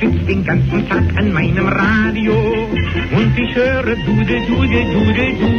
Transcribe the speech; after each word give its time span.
sitz 0.00 0.26
den 0.26 0.44
ganzen 0.44 0.88
Tag 0.88 1.04
an 1.16 1.32
meinem 1.32 1.66
Radio 1.68 2.34
und 3.16 3.38
ich 3.38 3.54
höre 3.54 3.96
Dude, 3.96 4.40
Dude, 4.46 4.80
Dude, 4.92 5.26
Du. 5.40 5.50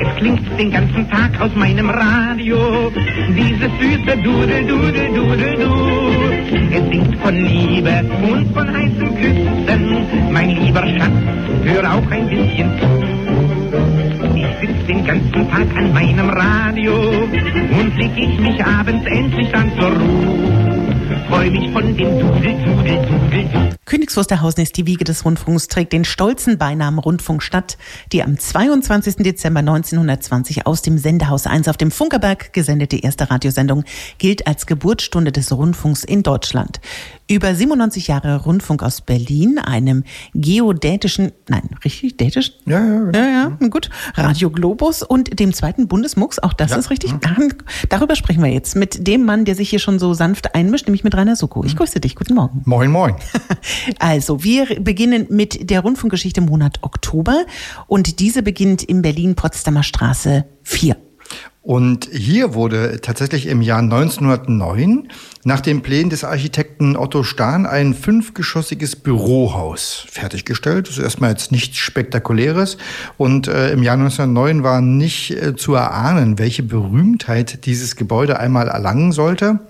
Es 0.00 0.16
klingt 0.16 0.58
den 0.58 0.70
ganzen 0.70 1.08
Tag 1.10 1.40
aus 1.40 1.54
meinem 1.54 1.90
Radio, 1.90 2.92
dieses 3.28 3.70
süße 3.80 4.16
Dude, 4.22 4.62
Dude, 4.68 5.04
Dude, 5.14 5.54
Du. 5.58 5.72
Es 6.70 6.90
singt 6.90 7.16
von 7.16 7.34
Liebe 7.34 8.04
und 8.22 8.52
von 8.54 8.72
heißen 8.72 9.14
Küssen, 9.16 10.32
mein 10.32 10.50
lieber 10.50 10.86
Schatz, 10.86 11.12
hör 11.64 11.94
auch 11.94 12.10
ein 12.10 12.28
bisschen 12.28 12.70
zu. 12.78 14.36
Ich 14.36 14.46
sitz 14.60 14.86
den 14.86 15.04
ganzen 15.04 15.50
Tag 15.50 15.66
an 15.76 15.92
meinem 15.92 16.28
Radio 16.30 16.94
und 16.94 17.96
leg 17.96 18.12
ich 18.16 18.38
mich 18.38 18.64
abends 18.64 19.04
endlich 19.06 19.48
dann 19.50 19.72
zur 19.78 19.90
Ruhe 19.90 20.81
freu 21.32 21.50
mich 21.50 21.70
von 21.72 21.96
dem 21.96 22.18
Dudel, 22.18 22.62
Dudel, 22.62 23.06
Dudel. 23.06 23.72
Königs 23.86 24.16
Wusterhausen 24.16 24.62
ist 24.62 24.76
die 24.76 24.86
Wiege 24.86 25.04
des 25.04 25.24
Rundfunks, 25.24 25.66
trägt 25.66 25.92
den 25.94 26.04
stolzen 26.04 26.58
Beinamen 26.58 26.98
Rundfunkstadt, 26.98 27.78
die 28.12 28.22
am 28.22 28.38
22. 28.38 29.16
Dezember 29.16 29.60
1920 29.60 30.66
aus 30.66 30.82
dem 30.82 30.98
Sendehaus 30.98 31.46
1 31.46 31.68
auf 31.68 31.76
dem 31.78 31.90
Funkerberg 31.90 32.52
gesendete 32.52 32.96
erste 32.96 33.30
Radiosendung 33.30 33.84
gilt 34.18 34.46
als 34.46 34.66
Geburtsstunde 34.66 35.32
des 35.32 35.52
Rundfunks 35.52 36.04
in 36.04 36.22
Deutschland. 36.22 36.80
Über 37.28 37.54
97 37.54 38.08
Jahre 38.08 38.42
Rundfunk 38.44 38.82
aus 38.82 39.00
Berlin, 39.00 39.58
einem 39.58 40.04
geodätischen, 40.34 41.32
nein, 41.48 41.70
richtig, 41.82 42.18
dätisch? 42.18 42.52
Ja, 42.66 42.78
ja, 42.84 42.98
genau. 43.00 43.18
ja, 43.18 43.56
ja, 43.60 43.68
gut. 43.68 43.88
Radio 44.14 44.50
Globus 44.50 45.02
und 45.02 45.40
dem 45.40 45.54
zweiten 45.54 45.88
Bundesmux, 45.88 46.38
auch 46.38 46.52
das 46.52 46.72
Ja. 46.72 46.76
ist 46.76 46.90
richtig. 46.90 47.14
Darüber 47.88 48.16
sprechen 48.16 48.42
wir 48.42 48.50
jetzt 48.50 48.76
mit 48.76 49.06
dem 49.06 49.24
Mann, 49.24 49.44
der 49.46 49.54
sich 49.54 49.70
hier 49.70 49.78
schon 49.78 49.98
so 49.98 50.12
sanft 50.14 50.54
einmischt, 50.54 50.86
nämlich 50.86 51.04
mit 51.04 51.14
Rainer 51.22 51.36
Suko. 51.36 51.62
Ich 51.64 51.76
grüße 51.76 52.00
dich, 52.00 52.16
guten 52.16 52.34
Morgen. 52.34 52.62
Moin, 52.64 52.90
moin. 52.90 53.14
Also, 53.98 54.42
wir 54.42 54.80
beginnen 54.80 55.26
mit 55.30 55.70
der 55.70 55.80
Rundfunkgeschichte 55.80 56.40
im 56.40 56.46
Monat 56.46 56.78
Oktober 56.82 57.44
und 57.86 58.18
diese 58.18 58.42
beginnt 58.42 58.82
in 58.82 59.02
Berlin-Potsdamer 59.02 59.84
Straße 59.84 60.44
4. 60.64 60.96
Und 61.62 62.08
hier 62.12 62.54
wurde 62.54 63.00
tatsächlich 63.00 63.46
im 63.46 63.62
Jahr 63.62 63.78
1909 63.78 65.08
nach 65.44 65.60
den 65.60 65.82
Plänen 65.82 66.10
des 66.10 66.24
Architekten 66.24 66.96
Otto 66.96 67.22
Stahn 67.22 67.66
ein 67.66 67.94
fünfgeschossiges 67.94 68.96
Bürohaus 68.96 70.04
fertiggestellt. 70.10 70.88
Das 70.88 70.98
ist 70.98 71.04
erstmal 71.04 71.30
jetzt 71.30 71.52
nichts 71.52 71.78
Spektakuläres. 71.78 72.78
Und 73.16 73.46
äh, 73.46 73.70
im 73.70 73.84
Jahr 73.84 73.94
1909 73.94 74.64
war 74.64 74.80
nicht 74.80 75.30
äh, 75.30 75.54
zu 75.54 75.74
erahnen, 75.74 76.40
welche 76.40 76.64
Berühmtheit 76.64 77.64
dieses 77.64 77.94
Gebäude 77.94 78.40
einmal 78.40 78.66
erlangen 78.66 79.12
sollte. 79.12 79.60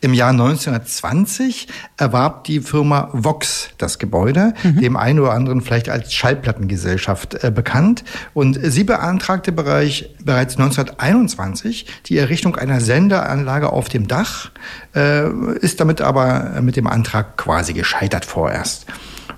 Im 0.00 0.14
Jahr 0.14 0.30
1920 0.30 1.68
erwarb 1.96 2.44
die 2.44 2.60
Firma 2.60 3.10
Vox 3.12 3.70
das 3.78 3.98
Gebäude, 3.98 4.54
dem 4.64 4.96
einen 4.96 5.20
oder 5.20 5.32
anderen 5.32 5.60
vielleicht 5.60 5.88
als 5.88 6.12
Schallplattengesellschaft 6.12 7.44
äh, 7.44 7.50
bekannt. 7.50 8.04
Und 8.34 8.58
sie 8.62 8.84
beantragte 8.84 9.52
bereich, 9.52 10.14
bereits 10.24 10.56
1921 10.56 11.86
die 12.06 12.18
Errichtung 12.18 12.56
einer 12.56 12.80
Sendeanlage 12.80 13.72
auf 13.72 13.88
dem 13.88 14.08
Dach, 14.08 14.50
äh, 14.94 15.28
ist 15.60 15.80
damit 15.80 16.00
aber 16.00 16.60
mit 16.62 16.76
dem 16.76 16.86
Antrag 16.86 17.36
quasi 17.36 17.72
gescheitert 17.72 18.24
vorerst. 18.24 18.86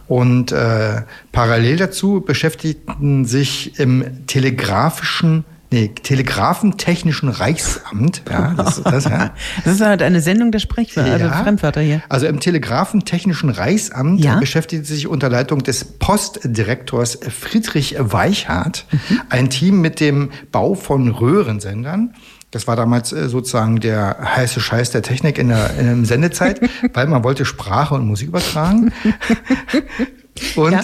Und 0.07 0.51
äh, 0.51 1.03
parallel 1.31 1.77
dazu 1.77 2.21
beschäftigten 2.21 3.25
sich 3.25 3.79
im 3.79 4.27
telegrafischen 4.27 5.45
Nee, 5.73 5.89
Telegrafentechnischen 6.03 7.29
Reichsamt, 7.29 8.23
ja, 8.29 8.55
das 8.57 8.79
ist 8.79 8.85
das, 8.87 9.05
ja. 9.05 9.31
Das 9.65 9.75
ist 9.75 9.81
halt 9.81 10.03
eine 10.03 10.21
Sendung 10.21 10.51
der 10.51 10.59
Sprechwörter, 10.59 11.13
also 11.13 11.27
Ja. 11.27 11.43
Fremdwörter 11.45 11.81
hier. 11.81 12.03
Also 12.09 12.27
im 12.27 12.41
Telegrafentechnischen 12.41 13.51
Reichsamt 13.51 14.25
Ja. 14.25 14.39
beschäftigte 14.41 14.85
sich 14.87 15.07
unter 15.07 15.29
Leitung 15.29 15.63
des 15.63 15.85
Postdirektors 15.85 17.19
Friedrich 17.29 17.95
Weichhardt 17.99 18.87
Mhm. 18.91 19.21
ein 19.29 19.51
Team 19.51 19.81
mit 19.81 20.01
dem 20.01 20.31
Bau 20.51 20.75
von 20.75 21.09
Röhrensendern. 21.09 22.15
Das 22.51 22.67
war 22.67 22.75
damals 22.75 23.13
äh, 23.13 23.29
sozusagen 23.29 23.79
der 23.79 24.17
heiße 24.35 24.59
Scheiß 24.61 24.91
der 24.91 25.03
Technik 25.03 25.39
in 25.39 25.51
der, 25.51 25.71
in 25.79 25.87
der 25.87 26.05
Sendezeit, 26.05 26.61
weil 26.95 27.07
man 27.07 27.23
wollte 27.23 27.45
Sprache 27.45 27.95
und 27.95 28.09
Musik 28.09 28.27
übertragen. 28.29 28.93
Und 30.57 30.73
Ja. 30.73 30.81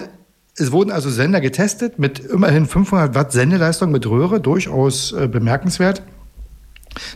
Es 0.59 0.73
wurden 0.73 0.91
also 0.91 1.11
Sender 1.11 1.41
getestet 1.41 1.99
mit 1.99 2.19
immerhin 2.19 2.67
500 2.67 3.15
Watt 3.15 3.33
Sendeleistung 3.33 3.91
mit 3.91 4.07
Röhre, 4.07 4.41
durchaus 4.41 5.13
äh, 5.13 5.29
bemerkenswert 5.29 6.03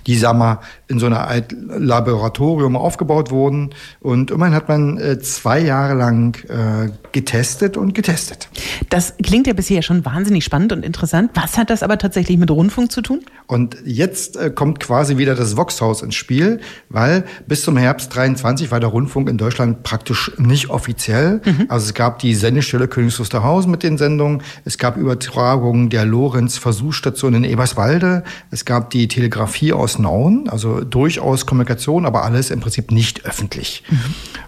die, 0.06 0.16
sag 0.16 0.36
mal, 0.36 0.60
in 0.88 0.98
so 0.98 1.06
einer 1.06 1.28
Art 1.28 1.52
Laboratorium 1.52 2.76
aufgebaut 2.76 3.30
wurden. 3.30 3.70
Und 4.00 4.30
immerhin 4.30 4.54
hat 4.54 4.68
man 4.68 4.98
äh, 4.98 5.18
zwei 5.20 5.60
Jahre 5.60 5.94
lang 5.94 6.36
äh, 6.48 6.90
getestet 7.12 7.76
und 7.76 7.94
getestet. 7.94 8.48
Das 8.88 9.14
klingt 9.22 9.46
ja 9.46 9.52
bisher 9.52 9.82
schon 9.82 10.04
wahnsinnig 10.04 10.44
spannend 10.44 10.72
und 10.72 10.84
interessant. 10.84 11.30
Was 11.34 11.58
hat 11.58 11.70
das 11.70 11.82
aber 11.82 11.98
tatsächlich 11.98 12.38
mit 12.38 12.50
Rundfunk 12.50 12.90
zu 12.92 13.02
tun? 13.02 13.20
Und 13.46 13.76
jetzt 13.84 14.36
äh, 14.36 14.50
kommt 14.50 14.80
quasi 14.80 15.16
wieder 15.16 15.34
das 15.34 15.56
Voxhaus 15.56 16.02
ins 16.02 16.14
Spiel, 16.14 16.60
weil 16.88 17.24
bis 17.46 17.62
zum 17.62 17.76
Herbst 17.76 18.14
23 18.14 18.70
war 18.70 18.80
der 18.80 18.90
Rundfunk 18.90 19.28
in 19.28 19.38
Deutschland 19.38 19.82
praktisch 19.82 20.32
nicht 20.38 20.70
offiziell. 20.70 21.40
Also 21.68 21.86
es 21.86 21.94
gab 21.94 22.18
die 22.18 22.34
Sendestelle 22.34 22.88
Königs 22.88 23.18
Wusterhausen 23.18 23.70
mit 23.70 23.82
den 23.82 23.98
Sendungen, 23.98 24.42
es 24.64 24.78
gab 24.78 24.96
Übertragungen 24.96 25.90
der 25.90 26.04
Lorenz-Versuchsstation 26.04 27.34
in 27.34 27.44
Eberswalde, 27.44 28.24
es 28.50 28.64
gab 28.64 28.90
die 28.90 29.08
Telegrafie 29.08 29.69
aus 29.72 29.98
Nauen, 29.98 30.48
also 30.48 30.82
durchaus 30.82 31.46
Kommunikation, 31.46 32.06
aber 32.06 32.24
alles 32.24 32.50
im 32.50 32.60
Prinzip 32.60 32.90
nicht 32.90 33.24
öffentlich. 33.24 33.82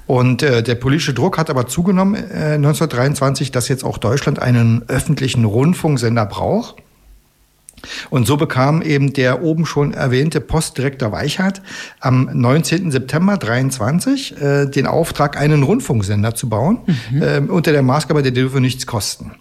Und 0.06 0.42
äh, 0.42 0.62
der 0.62 0.74
politische 0.74 1.14
Druck 1.14 1.38
hat 1.38 1.50
aber 1.50 1.66
zugenommen 1.66 2.14
äh, 2.14 2.54
1923, 2.54 3.50
dass 3.50 3.68
jetzt 3.68 3.84
auch 3.84 3.98
Deutschland 3.98 4.40
einen 4.40 4.84
öffentlichen 4.88 5.44
Rundfunksender 5.44 6.26
braucht. 6.26 6.76
Und 8.10 8.26
so 8.26 8.36
bekam 8.36 8.82
eben 8.82 9.12
der 9.12 9.42
oben 9.42 9.66
schon 9.66 9.92
erwähnte 9.92 10.40
Postdirektor 10.40 11.12
Weichhardt 11.12 11.62
am 12.00 12.30
19. 12.32 12.90
September 12.90 13.36
23 13.36 14.40
äh, 14.40 14.66
den 14.66 14.86
Auftrag, 14.86 15.36
einen 15.36 15.62
Rundfunksender 15.62 16.34
zu 16.34 16.48
bauen, 16.48 16.78
äh, 17.20 17.40
unter 17.40 17.72
der 17.72 17.82
Maßgabe, 17.82 18.22
der 18.22 18.32
dürfe 18.32 18.60
nichts 18.60 18.86
kosten. 18.86 19.32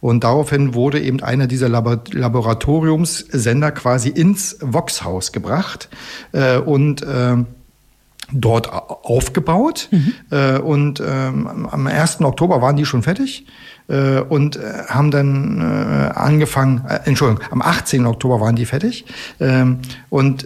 Und 0.00 0.24
daraufhin 0.24 0.74
wurde 0.74 1.00
eben 1.00 1.22
einer 1.22 1.46
dieser 1.46 1.68
Labor 1.68 2.00
Laboratoriumssender 2.12 3.70
quasi 3.72 4.08
ins 4.10 4.56
Voxhaus 4.60 5.32
gebracht 5.32 5.88
äh, 6.32 6.58
und 6.58 7.02
äh, 7.02 7.36
dort 8.32 8.72
au- 8.72 9.00
aufgebaut. 9.02 9.88
Äh, 10.30 10.58
und 10.58 11.00
ähm, 11.06 11.66
am 11.70 11.86
1. 11.86 12.20
Oktober 12.20 12.60
waren 12.60 12.76
die 12.76 12.84
schon 12.84 13.02
fertig 13.02 13.46
äh, 13.88 14.20
und 14.20 14.56
äh, 14.56 14.60
haben 14.88 15.10
dann 15.10 15.60
äh, 15.60 16.10
angefangen, 16.14 16.84
Entschuldigung, 17.04 17.42
am 17.50 17.62
18. 17.62 18.04
Oktober 18.06 18.40
waren 18.40 18.56
die 18.56 18.66
fertig. 18.66 19.04
Ähm, 19.40 19.78
und 20.10 20.44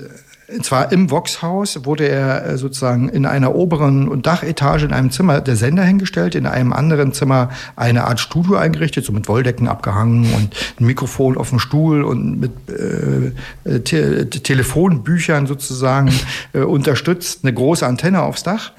zwar 0.62 0.92
im 0.92 1.10
Voxhaus 1.10 1.84
wurde 1.84 2.08
er 2.08 2.46
äh, 2.46 2.58
sozusagen 2.58 3.08
in 3.08 3.26
einer 3.26 3.54
oberen 3.54 4.22
Dachetage 4.22 4.84
in 4.84 4.92
einem 4.92 5.10
Zimmer 5.10 5.40
der 5.40 5.56
Sender 5.56 5.82
hingestellt, 5.82 6.34
in 6.34 6.46
einem 6.46 6.72
anderen 6.72 7.12
Zimmer 7.12 7.50
eine 7.76 8.04
Art 8.04 8.20
Studio 8.20 8.56
eingerichtet, 8.56 9.04
so 9.04 9.12
mit 9.12 9.28
Wolldecken 9.28 9.68
abgehangen 9.68 10.32
und 10.34 10.54
ein 10.80 10.86
Mikrofon 10.86 11.36
auf 11.36 11.50
dem 11.50 11.58
Stuhl 11.58 12.02
und 12.02 12.40
mit 12.40 12.52
äh, 12.68 13.32
äh, 13.70 13.80
Te 13.80 14.28
Telefonbüchern 14.30 15.46
sozusagen 15.46 16.12
äh, 16.52 16.60
unterstützt, 16.60 17.40
eine 17.42 17.52
große 17.52 17.86
Antenne 17.86 18.22
aufs 18.22 18.42
Dach. 18.42 18.72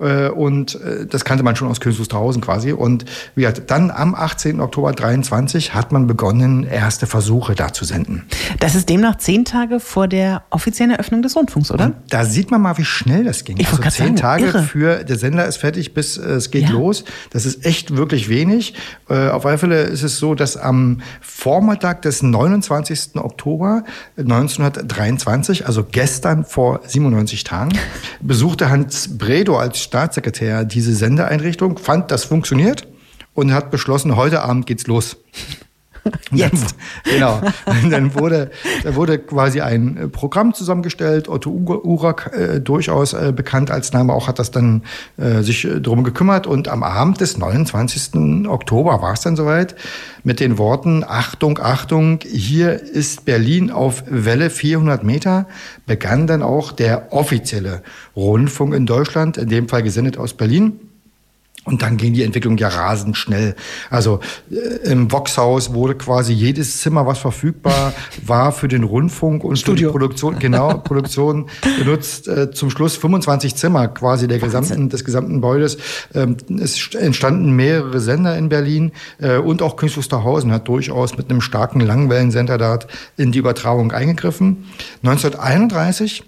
Äh, 0.00 0.28
und 0.28 0.76
äh, 0.76 1.06
das 1.06 1.24
kannte 1.24 1.44
man 1.44 1.56
schon 1.56 1.68
aus 1.68 1.80
Königs 1.80 2.00
Wusterhausen 2.00 2.40
quasi. 2.40 2.72
Und 2.72 3.04
wie 3.34 3.42
gesagt, 3.42 3.70
dann 3.70 3.90
am 3.90 4.14
18. 4.14 4.60
Oktober 4.60 4.92
23 4.92 5.74
hat 5.74 5.92
man 5.92 6.06
begonnen, 6.06 6.64
erste 6.64 7.06
Versuche 7.06 7.54
da 7.54 7.72
zu 7.72 7.84
senden. 7.84 8.24
Das 8.58 8.74
ist 8.74 8.88
demnach 8.88 9.18
zehn 9.18 9.44
Tage 9.44 9.80
vor 9.80 10.08
der 10.08 10.42
offiziellen 10.50 10.92
Eröffnung 10.92 11.09
des 11.22 11.36
Rundfunks, 11.36 11.70
oder? 11.70 11.92
Da 12.08 12.24
sieht 12.24 12.50
man 12.50 12.62
mal, 12.62 12.78
wie 12.78 12.84
schnell 12.84 13.24
das 13.24 13.44
ging. 13.44 13.56
Ich 13.58 13.68
also 13.68 13.82
zehn 13.82 13.90
sagen, 13.90 14.16
Tage 14.16 14.44
irre. 14.46 14.62
für 14.62 15.04
der 15.04 15.18
Sender 15.18 15.46
ist 15.46 15.56
fertig, 15.58 15.92
bis 15.94 16.16
äh, 16.16 16.22
es 16.30 16.50
geht 16.50 16.64
Ja. 16.64 16.70
los. 16.70 17.04
Das 17.30 17.44
ist 17.44 17.66
echt 17.66 17.96
wirklich 17.96 18.28
wenig. 18.28 18.74
Äh, 19.08 19.28
auf 19.28 19.44
alle 19.46 19.58
Fälle 19.58 19.82
ist 19.82 20.02
es 20.02 20.18
so, 20.18 20.34
dass 20.34 20.56
am 20.56 21.00
Vormittag 21.20 22.02
des 22.02 22.22
29. 22.22 23.16
Oktober 23.16 23.84
1923, 24.16 25.66
also 25.66 25.84
gestern 25.84 26.44
vor 26.44 26.80
97 26.86 27.44
Tagen, 27.44 27.76
besuchte 28.20 28.70
Hans 28.70 29.18
Bredow 29.18 29.56
als 29.58 29.80
Staatssekretär 29.82 30.64
diese 30.64 30.94
Sendeeinrichtung, 30.94 31.78
fand, 31.78 32.10
das 32.10 32.24
funktioniert 32.24 32.86
und 33.34 33.52
hat 33.52 33.70
beschlossen, 33.70 34.16
heute 34.16 34.42
Abend 34.42 34.66
geht's 34.66 34.86
los. 34.86 35.16
Jetzt. 36.32 36.76
Dann, 37.04 37.12
genau. 37.14 37.40
dann 37.90 38.14
wurde, 38.14 38.50
da 38.82 38.94
wurde 38.94 39.18
quasi 39.18 39.60
ein 39.60 40.10
Programm 40.12 40.54
zusammengestellt. 40.54 41.28
Otto 41.28 41.50
Urak, 41.50 42.32
äh, 42.34 42.60
durchaus 42.60 43.12
äh, 43.12 43.32
bekannt 43.34 43.70
als 43.70 43.92
Name, 43.92 44.12
auch 44.12 44.28
hat 44.28 44.38
das 44.38 44.50
dann 44.50 44.82
äh, 45.16 45.42
sich 45.42 45.64
äh, 45.64 45.80
drum 45.80 46.04
gekümmert. 46.04 46.46
Und 46.46 46.68
am 46.68 46.82
Abend 46.82 47.20
des 47.20 47.36
29. 47.36 48.46
Oktober 48.48 49.02
war 49.02 49.12
es 49.12 49.20
dann 49.20 49.36
soweit 49.36 49.74
mit 50.22 50.40
den 50.40 50.58
Worten 50.58 51.04
Achtung, 51.06 51.58
Achtung, 51.58 52.20
hier 52.22 52.80
ist 52.80 53.24
Berlin 53.24 53.70
auf 53.70 54.04
Welle 54.06 54.50
400 54.50 55.02
Meter, 55.04 55.46
begann 55.86 56.26
dann 56.26 56.42
auch 56.42 56.72
der 56.72 57.12
offizielle 57.12 57.82
Rundfunk 58.16 58.74
in 58.74 58.86
Deutschland, 58.86 59.36
in 59.36 59.48
dem 59.48 59.68
Fall 59.68 59.82
gesendet 59.82 60.18
aus 60.18 60.34
Berlin. 60.34 60.89
Und 61.64 61.82
dann 61.82 61.98
ging 61.98 62.14
die 62.14 62.22
Entwicklung 62.22 62.56
ja 62.56 62.68
rasend 62.68 63.16
schnell. 63.16 63.54
Also 63.90 64.20
äh, 64.50 64.90
im 64.90 65.12
Voxhaus 65.12 65.74
wurde 65.74 65.94
quasi 65.94 66.32
jedes 66.32 66.80
Zimmer, 66.80 67.06
was 67.06 67.18
verfügbar 67.18 67.92
war, 68.26 68.52
für 68.52 68.66
den 68.66 68.82
Rundfunk 68.82 69.44
und 69.44 69.58
Studio. 69.58 69.88
für 69.88 69.98
die 69.98 69.98
Produktion, 69.98 70.38
genau, 70.38 70.78
Produktion 70.84 71.50
benutzt. 71.78 72.28
Äh, 72.28 72.50
zum 72.50 72.70
Schluss 72.70 72.96
25 72.96 73.56
Zimmer 73.56 73.88
quasi 73.88 74.26
der 74.26 74.38
gesamten, 74.38 74.88
des 74.88 75.04
gesamten 75.04 75.34
Gebäudes. 75.34 75.76
Ähm, 76.14 76.36
es 76.60 76.94
entstanden 76.94 77.52
mehrere 77.52 78.00
Sender 78.00 78.36
in 78.36 78.48
Berlin 78.48 78.92
äh, 79.18 79.36
und 79.36 79.62
auch 79.62 79.76
Künstler 79.76 80.00
Wusterhausen 80.00 80.50
hat 80.50 80.66
durchaus 80.66 81.18
mit 81.18 81.30
einem 81.30 81.42
starken 81.42 81.80
Langwellensender 81.80 82.56
dort 82.56 82.86
in 83.18 83.32
die 83.32 83.38
Übertragung 83.38 83.92
eingegriffen. 83.92 84.64
1931 85.02 86.24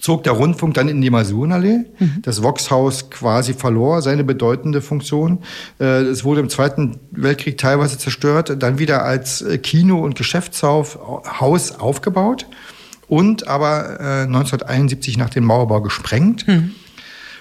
zog 0.00 0.24
der 0.24 0.32
Rundfunk 0.32 0.74
dann 0.74 0.88
in 0.88 1.00
die 1.00 1.10
Masurenallee. 1.10 1.84
Mhm. 1.98 2.22
Das 2.22 2.42
Voxhaus 2.42 3.10
quasi 3.10 3.54
verlor 3.54 4.02
seine 4.02 4.24
bedeutende 4.24 4.80
Funktion. 4.80 5.40
Äh, 5.78 6.02
es 6.02 6.24
wurde 6.24 6.40
im 6.40 6.48
Zweiten 6.48 6.98
Weltkrieg 7.12 7.58
teilweise 7.58 7.98
zerstört, 7.98 8.56
dann 8.62 8.78
wieder 8.78 9.04
als 9.04 9.42
äh, 9.42 9.58
Kino- 9.58 10.00
und 10.00 10.16
Geschäftshaus 10.16 10.96
aufgebaut 11.78 12.46
und 13.08 13.48
aber 13.48 14.00
1971 14.00 15.18
nach 15.18 15.30
dem 15.30 15.44
Mauerbau 15.44 15.80
gesprengt. 15.80 16.46
Mhm. 16.46 16.74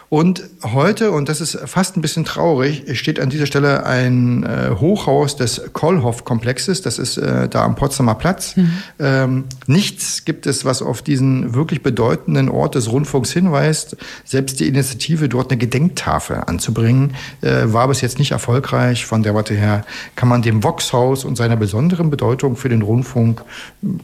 Und 0.10 0.44
heute, 0.64 1.12
und 1.12 1.30
das 1.30 1.40
ist 1.40 1.58
fast 1.66 1.96
ein 1.96 2.02
bisschen 2.02 2.26
traurig, 2.26 2.98
steht 3.00 3.20
an 3.20 3.30
dieser 3.30 3.46
Stelle 3.46 3.86
ein 3.86 4.44
äh, 4.44 4.72
Hochhaus 4.72 5.36
des 5.36 5.62
Kollhoff-Komplexes. 5.72 6.82
Das 6.82 6.98
ist 6.98 7.18
äh, 7.18 7.48
da 7.48 7.64
am 7.64 7.76
Potsdamer 7.76 8.16
Platz. 8.16 8.56
Mhm. 8.56 8.74
Ähm, 8.98 9.44
nichts 9.68 10.26
gibt 10.26 10.48
es, 10.48 10.66
was 10.66 10.82
auf 10.82 11.04
diesen 11.04 11.54
wirklich 11.54 11.84
bedeutenden 11.84 12.50
Ort 12.50 12.74
des 12.74 12.92
Rundfunks 12.92 13.32
hinweist. 13.32 13.98
Selbst 14.26 14.60
die 14.60 14.68
Initiative, 14.68 15.30
dort 15.30 15.52
eine 15.52 15.60
Gedenktafel 15.60 16.38
anzubringen, 16.38 17.16
äh, 17.42 17.66
war 17.66 17.88
bis 17.88 18.02
jetzt 18.02 18.18
nicht 18.18 18.32
erfolgreich. 18.32 19.06
Von 19.06 19.22
der 19.22 19.36
Warte 19.36 19.54
her 19.54 19.86
kann 20.16 20.28
man 20.28 20.42
dem 20.42 20.64
Voxhaus 20.64 21.24
und 21.24 21.36
seiner 21.36 21.56
besonderen 21.56 22.10
Bedeutung 22.10 22.56
für 22.56 22.70
den 22.70 22.82
Rundfunk, 22.82 23.44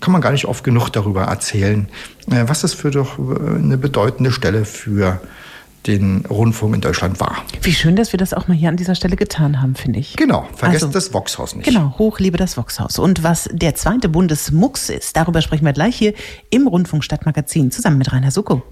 kann 0.02 0.12
man 0.12 0.22
gar 0.22 0.32
nicht 0.32 0.46
oft 0.46 0.64
genug 0.64 0.90
darüber 0.90 1.24
erzählen, 1.24 1.88
äh, 2.30 2.44
was 2.46 2.62
das 2.62 2.76
für 2.76 2.92
doch 2.92 3.18
äh, 3.18 3.58
eine 3.58 3.80
bedeutende 3.80 4.32
Stelle 4.32 4.66
für 4.66 5.20
den 5.88 6.26
Rundfunk 6.26 6.76
in 6.76 6.82
Deutschland 6.82 7.20
war. 7.20 7.38
Wie 7.62 7.74
schön, 7.74 7.96
dass 7.96 8.14
wir 8.14 8.18
das 8.18 8.34
auch 8.34 8.48
mal 8.48 8.56
hier 8.56 8.70
an 8.70 8.78
dieser 8.78 8.96
Stelle 8.96 9.16
getan 9.16 9.62
haben, 9.62 9.76
finde 9.76 10.00
ich. 10.00 10.16
Genau, 10.16 10.48
vergesst 10.56 10.84
also, 10.84 10.94
das 10.94 11.14
Voxhaus 11.14 11.56
nicht. 11.56 11.66
Genau, 11.66 11.96
hoch 11.98 12.20
liebe 12.20 12.38
das 12.38 12.58
Voxhaus. 12.58 13.00
Und 13.00 13.24
was 13.24 13.50
der 13.52 13.76
zweite 13.76 14.10
Bundesmux 14.10 14.90
ist, 14.90 15.16
darüber 15.16 15.42
sprechen 15.42 15.66
wir 15.66 15.74
gleich 15.74 15.96
hier 15.96 16.14
im 16.50 16.68
Rundfunk 16.68 17.04
Stadtmagazin 17.04 17.72
zusammen 17.72 17.98
mit 17.98 18.12
Rainer 18.12 18.32
Suko. 18.32 18.64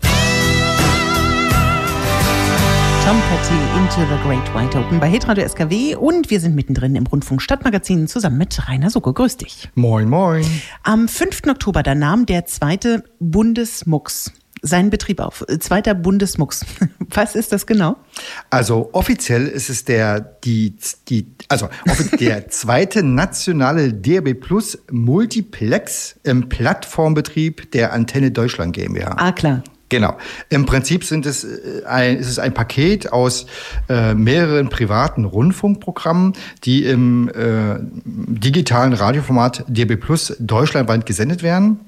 Tom 3.05 3.21
Petty 3.29 3.53
into 3.77 3.99
the 4.09 4.17
Great 4.25 4.55
White 4.55 4.77
Open 4.77 4.97
bei 4.97 5.09
Hitradio 5.09 5.45
SKW 5.45 5.95
und 5.95 6.29
wir 6.29 6.39
sind 6.39 6.55
mittendrin 6.55 6.95
im 6.95 7.05
Rundfunk 7.05 7.41
Stadtmagazin 7.41 8.07
zusammen 8.07 8.37
mit 8.37 8.69
Rainer 8.69 8.89
Suko. 8.89 9.11
Grüß 9.11 9.35
dich. 9.35 9.69
Moin, 9.75 10.07
moin. 10.07 10.45
Am 10.83 11.09
5. 11.09 11.41
Oktober, 11.49 11.83
da 11.83 11.95
nahm 11.95 12.25
der 12.25 12.45
zweite 12.45 13.03
Bundesmux 13.19 14.31
seinen 14.63 14.89
Betrieb 14.89 15.19
auf. 15.19 15.45
Zweiter 15.59 15.93
Bundesmux. 15.93 16.65
Was 17.09 17.35
ist 17.35 17.51
das 17.51 17.67
genau? 17.67 17.97
Also 18.49 18.89
offiziell 18.93 19.47
ist 19.47 19.69
es 19.69 19.85
der, 19.85 20.19
die, 20.19 20.75
die, 21.09 21.27
also 21.49 21.69
der 22.19 22.47
zweite 22.47 23.03
nationale 23.03 23.93
DRB 23.93 24.39
Plus 24.39 24.79
Multiplex 24.89 26.15
im 26.23 26.49
Plattformbetrieb 26.49 27.71
der 27.71 27.93
Antenne 27.93 28.31
Deutschland 28.31 28.73
GmbH. 28.73 29.15
Ah, 29.17 29.31
klar. 29.33 29.63
Genau. 29.89 30.17
Im 30.49 30.65
Prinzip 30.65 31.03
sind 31.03 31.27
es 31.27 31.43
äh, 31.43 31.85
ein, 31.85 32.17
ist 32.17 32.29
es 32.29 32.39
ein 32.39 32.53
Paket 32.53 33.13
aus 33.13 33.45
äh, 33.89 34.15
mehreren 34.15 34.69
privaten 34.69 35.25
Rundfunkprogrammen, 35.25 36.33
die 36.63 36.85
im 36.85 37.29
äh, 37.29 37.75
digitalen 38.05 38.93
Radioformat 38.93 39.65
DB 39.67 39.97
Plus 39.97 40.35
deutschlandweit 40.39 41.05
gesendet 41.05 41.43
werden. 41.43 41.79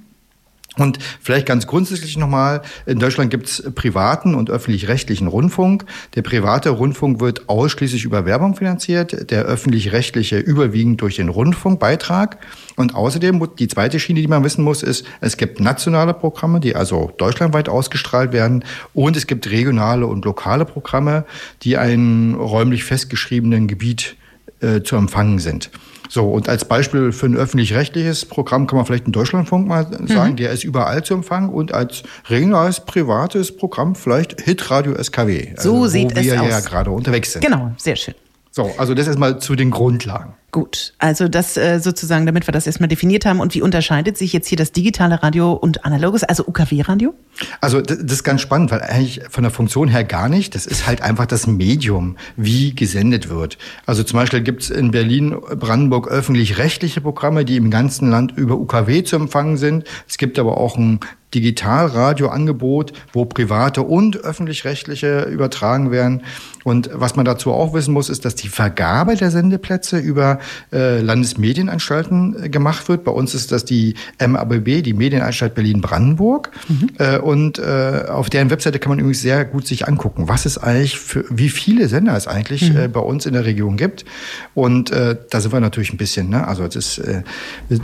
Und 0.78 1.00
vielleicht 1.22 1.46
ganz 1.46 1.68
grundsätzlich 1.68 2.18
nochmal, 2.18 2.62
in 2.86 3.00
Deutschland 3.00 3.32
gibt 3.32 3.48
es 3.48 3.64
privaten 3.76 4.36
und 4.36 4.50
öffentlich-rechtlichen 4.50 5.28
Rundfunk. 5.28 5.86
Der 6.16 6.22
private 6.22 6.70
Rundfunk 6.70 7.20
wird 7.20 7.48
ausschließlich 7.48 8.04
über 8.04 8.26
Werbung 8.26 8.56
finanziert, 8.56 9.32
der 9.32 9.44
öffentlich-rechtliche 9.44 10.38
überwiegend 10.38 11.02
durch 11.02 11.16
den 11.16 11.30
Rundfunkbeitrag. 11.30 12.38
Und 12.76 12.94
außerdem, 12.94 13.48
die 13.58 13.68
zweite 13.68 14.00
Schiene, 14.00 14.22
die 14.22 14.28
man 14.28 14.44
wissen 14.44 14.64
muss, 14.64 14.84
ist, 14.84 15.06
es 15.22 15.38
gibt 15.38 15.60
nationale 15.60 16.14
Programme, 16.14 16.60
die 16.60 16.76
also 16.76 17.12
deutschlandweit 17.18 17.70
ausgestrahlt 17.70 18.34
werden. 18.34 18.66
Und 18.94 19.16
es 19.16 19.28
gibt 19.28 19.50
regionale 19.50 20.08
und 20.08 20.26
lokale 20.26 20.66
Programme, 20.66 21.26
die 21.64 21.78
einem 21.78 22.36
räumlich 22.36 22.84
festgeschriebenen 22.84 23.68
Gebiet 23.68 24.18
äh, 24.60 24.82
zu 24.82 24.96
empfangen 24.96 25.40
sind. 25.40 25.70
So, 26.10 26.30
und 26.30 26.50
als 26.50 26.66
Beispiel 26.66 27.12
für 27.12 27.26
ein 27.26 27.36
öffentlich-rechtliches 27.36 28.26
Programm 28.26 28.68
kann 28.68 28.78
man 28.78 28.86
vielleicht 28.86 29.06
einen 29.06 29.14
Deutschlandfunk 29.14 29.68
mal 29.68 29.86
sagen, 30.06 30.32
mhm. 30.32 30.36
der 30.38 30.52
ist 30.52 30.64
überall 30.64 31.04
zu 31.04 31.14
empfangen 31.14 31.50
und 31.50 31.74
als 31.74 32.04
regionales, 32.30 32.80
privates 32.80 33.56
Programm 33.56 33.96
vielleicht 33.96 34.42
Hitradio 34.42 34.96
SKW. 35.02 35.54
So 35.58 35.76
also, 35.76 35.88
sieht 35.88 36.16
wo 36.16 36.20
es 36.20 36.26
wir 36.26 36.42
aus. 36.42 36.50
ja 36.50 36.60
gerade 36.60 36.92
unterwegs 36.92 37.34
sind. 37.34 37.44
Genau, 37.44 37.72
sehr 37.78 37.96
schön. 37.96 38.16
So, 38.52 38.72
also 38.78 38.94
das 38.94 39.08
erstmal 39.08 39.40
zu 39.40 39.56
den 39.56 39.70
Grundlagen. 39.70 40.34
Gut, 40.56 40.94
also 41.00 41.28
das 41.28 41.58
äh, 41.58 41.80
sozusagen, 41.82 42.26
damit 42.26 42.48
wir 42.48 42.54
das 42.54 42.66
erstmal 42.66 42.88
definiert 42.88 43.26
haben. 43.26 43.42
Und 43.42 43.54
wie 43.56 43.62
unterscheidet 43.62 44.18
sich 44.18 44.32
jetzt 44.32 44.48
hier 44.48 44.58
das 44.58 44.72
digitale 44.72 45.22
Radio 45.22 45.52
und 45.52 45.84
analoges, 45.84 46.24
also 46.24 46.48
UKW-Radio? 46.48 47.14
Also 47.60 47.82
das, 47.82 47.98
ist 47.98 48.24
ganz 48.24 48.40
spannend, 48.40 48.72
weil 48.72 48.80
eigentlich 48.80 49.20
von 49.30 49.44
der 49.44 49.52
Funktion 49.52 49.90
her 49.90 50.06
gar 50.06 50.30
nicht. 50.30 50.56
Das 50.56 50.66
ist 50.66 50.88
halt 50.88 51.02
einfach 51.02 51.26
das 51.26 51.46
Medium, 51.46 52.16
wie 52.38 52.74
gesendet 52.74 53.28
wird. 53.28 53.58
Also 53.86 54.04
zum 54.04 54.18
Beispiel 54.18 54.40
gibt 54.40 54.62
es 54.62 54.70
in 54.70 54.92
Berlin, 54.92 55.36
Brandenburg 55.60 56.08
öffentlich-rechtliche 56.08 57.02
Programme, 57.02 57.44
die 57.44 57.58
im 57.58 57.70
ganzen 57.70 58.10
Land 58.10 58.32
über 58.38 58.56
UKW 58.56 59.04
zu 59.04 59.18
empfangen 59.18 59.58
sind. 59.58 59.84
Es 60.08 60.18
gibt 60.18 60.40
aber 60.40 60.56
auch 60.56 60.78
ein 60.78 61.02
Digitalradioangebot, 61.36 62.94
wo 63.12 63.26
private 63.26 63.82
und 63.82 64.18
öffentlich-rechtliche 64.18 65.24
übertragen 65.24 65.92
werden. 65.92 66.24
Und 66.64 66.90
was 66.94 67.16
man 67.16 67.26
dazu 67.26 67.52
auch 67.52 67.74
wissen 67.74 67.94
muss, 67.94 68.10
ist, 68.10 68.26
dass 68.26 68.36
die 68.36 68.48
Vergabe 68.48 69.16
der 69.16 69.32
Sendeplätze 69.32 70.00
über 70.00 70.40
äh, 70.72 71.02
Landesmedienanstalten 71.02 72.44
äh, 72.44 72.50
gemacht 72.50 72.88
wird. 72.90 73.04
Bei 73.04 73.12
uns 73.12 73.34
ist 73.34 73.52
das 73.52 73.66
die 73.66 73.96
MABB, 74.26 74.84
die 74.84 74.94
Medienanstalt 74.94 75.56
Berlin-Brandenburg. 75.56 76.52
Mhm. 76.68 76.90
Äh, 76.98 77.18
und 77.20 77.60
äh, 77.60 78.06
auf 78.10 78.30
deren 78.30 78.50
Webseite 78.50 78.80
kann 78.80 78.90
man 78.90 79.00
übrigens 79.00 79.22
sehr 79.22 79.46
gut 79.46 79.68
sich 79.68 79.88
angucken, 79.88 80.28
was 80.28 80.46
es 80.46 80.58
eigentlich 80.58 81.00
für, 81.00 81.26
wie 81.30 81.50
viele 81.50 81.88
Sender 81.88 82.16
es 82.16 82.28
eigentlich 82.28 82.70
mhm. 82.70 82.78
äh, 82.78 82.88
bei 82.88 83.00
uns 83.00 83.26
in 83.26 83.34
der 83.34 83.46
Region 83.46 83.78
gibt. 83.78 84.06
Und 84.54 84.92
äh, 84.92 85.16
da 85.30 85.42
sind 85.42 85.52
wir 85.52 85.60
natürlich 85.60 85.94
ein 85.94 85.98
bisschen, 85.98 86.30
ne? 86.30 86.48
also 86.48 86.64
es 86.64 86.76
ist 86.76 86.98
äh, 87.00 87.24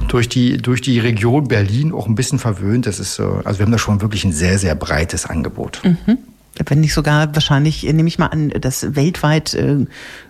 durch 0.08 0.30
die 0.30 0.58
durch 0.58 0.82
die 0.82 1.00
Region 1.00 1.48
Berlin 1.48 1.94
auch 1.94 2.08
ein 2.08 2.16
bisschen 2.16 2.40
verwöhnt. 2.40 2.86
Das 2.86 3.00
ist 3.00 3.16
so, 3.16 3.42
also 3.44 3.60
wir 3.60 3.66
haben 3.66 3.72
da 3.72 3.78
schon 3.78 4.02
wirklich 4.02 4.24
ein 4.24 4.34
sehr 4.34 4.58
sehr 4.58 4.76
breites 4.76 5.26
Angebot. 5.26 5.82
Mhm 5.84 6.18
wenn 6.66 6.82
nicht 6.82 6.94
sogar 6.94 7.34
wahrscheinlich, 7.34 7.84
nehme 7.84 8.08
ich 8.08 8.20
mal 8.20 8.28
an, 8.28 8.50
das 8.50 8.96
weltweit 8.96 9.54
äh, 9.54 9.86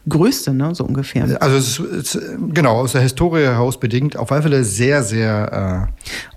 größte, 0.08 0.54
ne, 0.54 0.76
so 0.76 0.86
ungefähr. 0.86 1.42
Also 1.42 1.56
es 1.56 1.80
ist, 1.80 2.20
genau, 2.54 2.76
aus 2.76 2.92
der 2.92 3.02
Historie 3.02 3.42
heraus 3.42 3.80
bedingt, 3.80 4.18
auf 4.18 4.32
alle 4.32 4.44
Fälle 4.44 4.64
sehr, 4.64 5.04
sehr. 5.04 5.90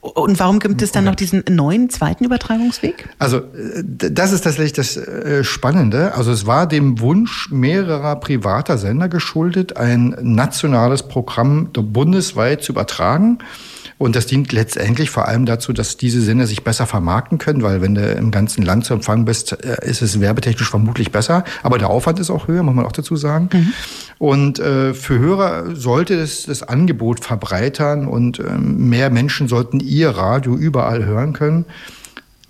Äh, 0.03 0.09
Und 0.09 0.41
warum 0.41 0.59
gibt 0.59 0.81
es 0.81 0.91
dann 0.93 1.05
noch 1.05 1.15
diesen 1.15 1.45
neuen 1.51 1.91
zweiten 1.91 2.25
Übertragungsweg? 2.25 3.09
Also 3.19 3.43
das 3.85 4.33
ist 4.33 4.43
tatsächlich 4.43 4.73
das 4.73 4.97
äh, 4.97 5.45
Spannende. 5.45 6.15
Also 6.15 6.33
es 6.33 6.47
war 6.47 6.67
dem 6.67 7.01
Wunsch 7.01 7.51
mehrerer 7.51 8.17
privater 8.17 8.79
Sender 8.79 9.09
geschuldet, 9.09 9.77
ein 9.77 10.17
nationales 10.21 11.03
Programm 11.03 11.69
bundesweit 11.73 12.63
zu 12.63 12.73
übertragen. 12.73 13.39
Und 13.99 14.17
das 14.17 14.27
dient 14.27 14.53
letztendlich 14.53 15.11
vor 15.11 15.29
allem 15.29 15.47
dazu, 15.47 15.73
dass 15.73 15.97
diese 15.97 16.21
Sender 16.21 16.47
sich 16.47 16.65
besser 16.65 16.87
vermarkten 16.87 17.39
können, 17.39 17.63
weil 17.63 17.81
wenn 17.81 17.95
du 17.95 18.13
im 18.13 18.31
ganzen 18.31 18.63
Land 18.63 18.85
zu 18.85 18.95
empfangen 18.95 19.25
bist, 19.25 19.53
äh, 19.65 19.89
ist 19.89 20.03
es 20.03 20.21
werbetechnisch 20.21 20.69
vermutlich 20.69 21.13
besser. 21.13 21.45
Aber 21.63 21.79
der 21.79 21.91
Aufwand 21.91 22.19
ist 22.19 22.31
auch 22.31 22.49
höher, 22.49 22.63
muss 22.63 22.75
man 22.75 22.87
auch 22.87 22.93
dazu 22.93 23.17
sagen. 23.17 23.49
Mhm. 23.53 23.73
Und 24.19 24.59
äh, 24.59 24.95
für 24.95 25.19
Hörer 25.19 25.77
sollte 25.77 26.15
es 26.15 26.47
das 26.47 26.63
Angebot 26.63 27.25
verbreitern 27.25 28.07
und 28.07 28.39
äh, 28.39 28.59
mehr 28.59 29.11
Menschen 29.11 29.49
sollten 29.49 29.81
ihr 29.81 30.11
Radio 30.11 30.57
überall 30.57 31.05
hören 31.05 31.33
können. 31.33 31.65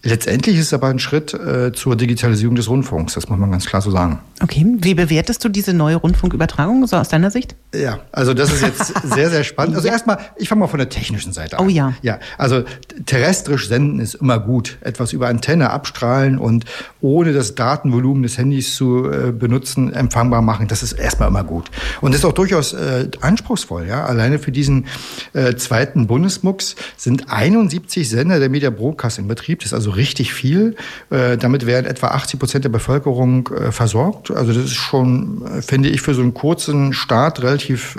Letztendlich 0.04 0.56
ist 0.56 0.66
es 0.66 0.74
aber 0.74 0.88
ein 0.88 0.98
Schritt 0.98 1.34
äh, 1.34 1.72
zur 1.72 1.96
Digitalisierung 1.96 2.54
des 2.54 2.68
Rundfunks, 2.68 3.14
das 3.14 3.28
muss 3.28 3.38
man 3.38 3.50
ganz 3.50 3.66
klar 3.66 3.80
so 3.80 3.90
sagen. 3.90 4.20
Okay, 4.42 4.66
wie 4.80 4.94
bewertest 4.94 5.42
du 5.44 5.48
diese 5.48 5.72
neue 5.72 5.96
Rundfunkübertragung 5.96 6.86
so 6.86 6.96
aus 6.96 7.08
deiner 7.08 7.30
Sicht? 7.30 7.56
Ja, 7.74 8.00
also 8.12 8.34
das 8.34 8.52
ist 8.52 8.62
jetzt 8.62 8.92
sehr, 9.14 9.30
sehr 9.30 9.44
spannend. 9.44 9.76
Also 9.76 9.88
erstmal, 9.88 10.18
ich 10.36 10.48
fange 10.48 10.60
mal 10.60 10.66
von 10.66 10.78
der 10.78 10.90
technischen 10.90 11.32
Seite 11.32 11.58
an. 11.58 11.64
Oh 11.64 11.68
ja. 11.68 11.94
Ja, 12.02 12.18
also 12.36 12.64
terrestrisch 13.06 13.68
senden 13.68 14.00
ist 14.00 14.14
immer 14.14 14.38
gut. 14.38 14.76
Etwas 14.82 15.12
über 15.12 15.28
Antenne 15.28 15.70
abstrahlen 15.70 16.38
und 16.38 16.66
ohne 17.00 17.32
das 17.32 17.54
Datenvolumen 17.54 18.22
des 18.22 18.36
Handys 18.36 18.74
zu 18.74 19.10
äh, 19.10 19.32
benutzen, 19.32 19.92
empfangbar 19.92 20.42
machen, 20.42 20.68
das 20.68 20.82
ist 20.82 20.92
erstmal 20.92 21.28
immer 21.28 21.44
gut. 21.44 21.70
Und 22.02 22.12
das 22.12 22.20
ist 22.20 22.24
auch 22.26 22.32
durchaus 22.32 22.74
äh, 22.74 23.08
anspruchsvoll. 23.20 23.86
Ja, 23.86 24.04
Alleine 24.04 24.38
für 24.38 24.52
diesen 24.52 24.86
äh, 25.32 25.54
zweiten 25.54 26.06
Bundesmux 26.06 26.76
sind 26.96 27.30
71 27.30 28.08
Sender 28.08 28.38
der 28.38 28.50
Media 28.50 28.70
Broadcast 28.70 29.18
in 29.18 29.28
Betrieb. 29.28 29.60
Das 29.60 29.68
ist 29.68 29.74
also 29.74 29.93
richtig 29.96 30.32
viel. 30.32 30.76
Äh, 31.10 31.36
damit 31.36 31.66
werden 31.66 31.86
etwa 31.86 32.08
80 32.08 32.38
Prozent 32.38 32.64
der 32.64 32.70
Bevölkerung 32.70 33.48
äh, 33.48 33.72
versorgt. 33.72 34.30
Also 34.30 34.52
das 34.52 34.64
ist 34.64 34.74
schon, 34.74 35.46
äh, 35.46 35.62
finde 35.62 35.88
ich, 35.88 36.00
für 36.00 36.14
so 36.14 36.22
einen 36.22 36.34
kurzen 36.34 36.92
Start 36.92 37.42
relativ 37.42 37.96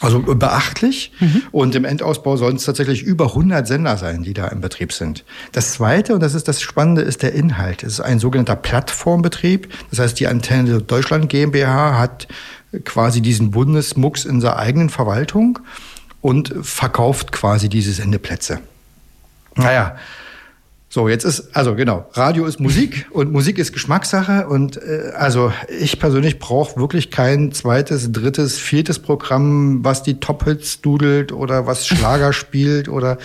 also 0.00 0.20
beachtlich. 0.22 1.12
Mhm. 1.20 1.42
Und 1.52 1.74
im 1.74 1.84
Endausbau 1.84 2.36
sollen 2.36 2.56
es 2.56 2.64
tatsächlich 2.64 3.02
über 3.02 3.26
100 3.26 3.66
Sender 3.66 3.96
sein, 3.96 4.22
die 4.22 4.34
da 4.34 4.48
im 4.48 4.60
Betrieb 4.60 4.92
sind. 4.92 5.24
Das 5.52 5.72
Zweite, 5.72 6.14
und 6.14 6.20
das 6.20 6.34
ist 6.34 6.48
das 6.48 6.60
Spannende, 6.60 7.02
ist 7.02 7.22
der 7.22 7.34
Inhalt. 7.34 7.82
Es 7.82 7.94
ist 7.94 8.00
ein 8.00 8.18
sogenannter 8.18 8.56
Plattformbetrieb. 8.56 9.68
Das 9.90 9.98
heißt, 9.98 10.18
die 10.18 10.26
Antenne 10.26 10.80
Deutschland 10.80 11.28
GmbH 11.28 11.98
hat 11.98 12.28
quasi 12.84 13.20
diesen 13.20 13.50
Bundesmux 13.50 14.24
in 14.24 14.40
seiner 14.40 14.56
eigenen 14.56 14.90
Verwaltung 14.90 15.58
und 16.20 16.54
verkauft 16.62 17.32
quasi 17.32 17.68
diese 17.68 17.92
Sendeplätze. 17.92 18.60
Naja, 19.60 19.96
so, 20.92 21.08
jetzt 21.08 21.24
ist, 21.24 21.56
also 21.56 21.76
genau, 21.76 22.06
Radio 22.14 22.46
ist 22.46 22.58
Musik 22.58 23.06
und 23.12 23.30
Musik 23.30 23.58
ist 23.58 23.72
Geschmackssache. 23.72 24.48
Und 24.48 24.76
äh, 24.76 25.12
also 25.16 25.52
ich 25.68 26.00
persönlich 26.00 26.40
brauche 26.40 26.80
wirklich 26.80 27.12
kein 27.12 27.52
zweites, 27.52 28.10
drittes, 28.10 28.58
viertes 28.58 28.98
Programm, 28.98 29.84
was 29.84 30.02
die 30.02 30.18
Top-Hits 30.18 30.80
dudelt 30.80 31.30
oder 31.30 31.64
was 31.68 31.86
Schlager 31.86 32.32
spielt 32.32 32.88
oder 32.88 33.18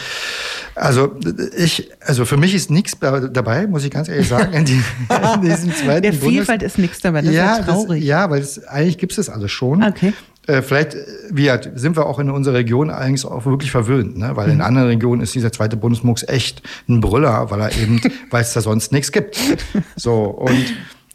also 0.76 1.16
ich, 1.58 1.90
also 2.02 2.26
für 2.26 2.38
mich 2.38 2.54
ist 2.54 2.70
nichts 2.70 3.00
dabei, 3.00 3.66
muss 3.66 3.84
ich 3.84 3.90
ganz 3.90 4.10
ehrlich 4.10 4.28
sagen, 4.28 4.54
in, 4.54 4.66
die, 4.66 4.74
in 5.34 5.42
diesem 5.42 5.74
zweiten 5.74 6.04
Der 6.04 6.14
Vielfalt 6.14 6.60
Bundes 6.60 6.74
ist 6.74 6.78
nichts 6.78 7.00
dabei, 7.00 7.24
das 7.24 7.34
ja, 7.34 7.54
ist 7.54 7.60
ja 7.60 7.74
traurig. 7.74 8.02
Das, 8.02 8.08
ja, 8.08 8.30
weil 8.30 8.42
das, 8.42 8.64
eigentlich 8.68 9.00
gibt 9.00 9.14
es 9.14 9.16
das 9.16 9.30
alles 9.30 9.52
schon. 9.52 9.84
Okay. 9.84 10.14
Äh, 10.48 10.62
vielleicht 10.62 10.94
äh, 10.94 11.06
wie 11.32 11.50
halt, 11.50 11.72
sind 11.76 11.98
wir 11.98 12.06
auch 12.06 12.20
in 12.20 12.30
unserer 12.30 12.56
Region 12.56 12.90
allerdings 12.90 13.26
auch 13.26 13.46
wirklich 13.46 13.72
verwöhnt, 13.72 14.18
ne? 14.18 14.36
weil 14.36 14.50
in 14.50 14.56
mhm. 14.56 14.62
anderen 14.62 14.88
Regionen 14.88 15.22
ist 15.22 15.34
dieser 15.34 15.52
zweite 15.52 15.78
Bundesmux 15.78 16.24
echt 16.28 16.62
ein 16.88 17.02
Brüller, 17.02 17.50
weil 17.50 17.62
er 17.62 17.76
eben, 17.76 18.02
weil 18.30 18.42
es 18.42 18.54
da 18.54 18.62
sonst 18.62 18.92
nichts 18.92 19.12
gibt. 19.12 19.38
So 19.96 20.24
und 20.26 20.66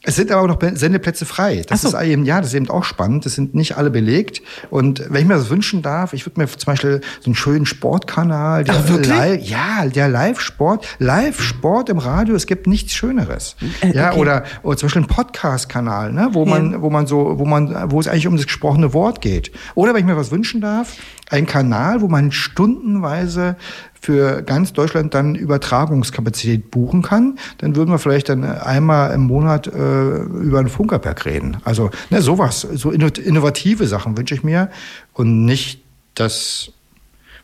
es 0.02 0.16
sind 0.16 0.30
aber 0.30 0.42
auch 0.42 0.46
noch 0.46 0.58
Sendeplätze 0.76 1.26
frei. 1.26 1.62
Das 1.68 1.82
so. 1.82 1.88
ist 1.88 2.02
eben, 2.02 2.24
ja, 2.24 2.38
das 2.38 2.48
ist 2.48 2.54
eben 2.54 2.70
auch 2.70 2.84
spannend. 2.84 3.26
Das 3.26 3.34
sind 3.34 3.54
nicht 3.54 3.76
alle 3.76 3.90
belegt. 3.90 4.40
Und 4.70 5.04
wenn 5.10 5.22
ich 5.22 5.28
mir 5.28 5.34
das 5.34 5.50
wünschen 5.50 5.82
darf, 5.82 6.14
ich 6.14 6.24
würde 6.24 6.40
mir 6.40 6.46
zum 6.46 6.72
Beispiel 6.72 7.02
so 7.20 7.26
einen 7.26 7.34
schönen 7.34 7.66
Sportkanal, 7.66 8.64
der 8.64 8.76
Ach, 8.76 9.06
live, 9.06 9.42
ja, 9.42 9.86
der 9.86 10.08
Live-Sport, 10.08 10.86
Live-Sport 11.00 11.90
im 11.90 11.98
Radio, 11.98 12.34
es 12.34 12.46
gibt 12.46 12.66
nichts 12.66 12.94
Schöneres. 12.94 13.56
Äh, 13.82 13.94
ja, 13.94 14.10
okay. 14.12 14.20
oder, 14.20 14.44
oder 14.62 14.76
zum 14.78 14.86
Beispiel 14.86 15.02
einen 15.02 15.08
Podcast-Kanal, 15.08 16.12
ne, 16.12 16.30
wo 16.32 16.46
man, 16.46 16.72
ja. 16.72 16.82
wo 16.82 16.88
man 16.88 17.06
so, 17.06 17.38
wo 17.38 17.44
man, 17.44 17.90
wo 17.90 18.00
es 18.00 18.08
eigentlich 18.08 18.26
um 18.26 18.36
das 18.36 18.46
gesprochene 18.46 18.94
Wort 18.94 19.20
geht. 19.20 19.52
Oder 19.74 19.92
wenn 19.92 20.00
ich 20.00 20.06
mir 20.06 20.16
was 20.16 20.30
wünschen 20.30 20.62
darf, 20.62 20.96
ein 21.30 21.46
Kanal, 21.46 22.00
wo 22.00 22.08
man 22.08 22.32
stundenweise 22.32 23.56
für 24.00 24.42
ganz 24.42 24.72
Deutschland 24.72 25.14
dann 25.14 25.34
Übertragungskapazität 25.34 26.70
buchen 26.70 27.02
kann, 27.02 27.38
dann 27.58 27.76
würden 27.76 27.90
wir 27.90 27.98
vielleicht 27.98 28.28
dann 28.28 28.44
einmal 28.44 29.12
im 29.14 29.22
Monat 29.22 29.66
äh, 29.66 29.70
über 29.70 30.58
einen 30.58 30.68
Funkerberg 30.68 31.24
reden. 31.26 31.58
Also 31.64 31.90
ne, 32.08 32.22
sowas, 32.22 32.60
so 32.60 32.90
innovative 32.90 33.86
Sachen 33.86 34.16
wünsche 34.16 34.34
ich 34.34 34.42
mir 34.42 34.70
und 35.12 35.44
nicht 35.44 35.82
das 36.14 36.72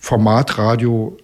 Formatradio 0.01 1.17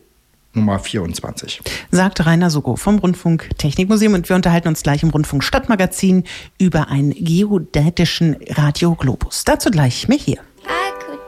Nummer 0.55 0.79
24. 0.79 1.63
Sagt 1.91 2.27
Rainer 2.27 2.51
Sugo 2.51 2.77
vom 2.77 2.99
Rundfunk 2.99 3.49
Technikmuseum 3.57 4.13
und 4.13 4.29
wir 4.29 4.37
unterhalten 4.37 4.69
uns 4.69 4.83
gleich 4.83 5.03
im 5.03 5.09
Rundfunk 5.09 5.43
Stadtmagazin 5.43 6.25
über 6.59 6.89
einen 6.89 7.13
geodätischen 7.13 8.37
Radioglobus. 8.49 9.45
Dazu 9.45 9.71
gleich 9.71 10.09
mehr 10.09 10.19
hier. 10.19 10.39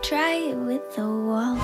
Try 0.06 0.50
it 0.50 0.56
with 0.66 0.82
the 0.96 1.00
wall. 1.00 1.56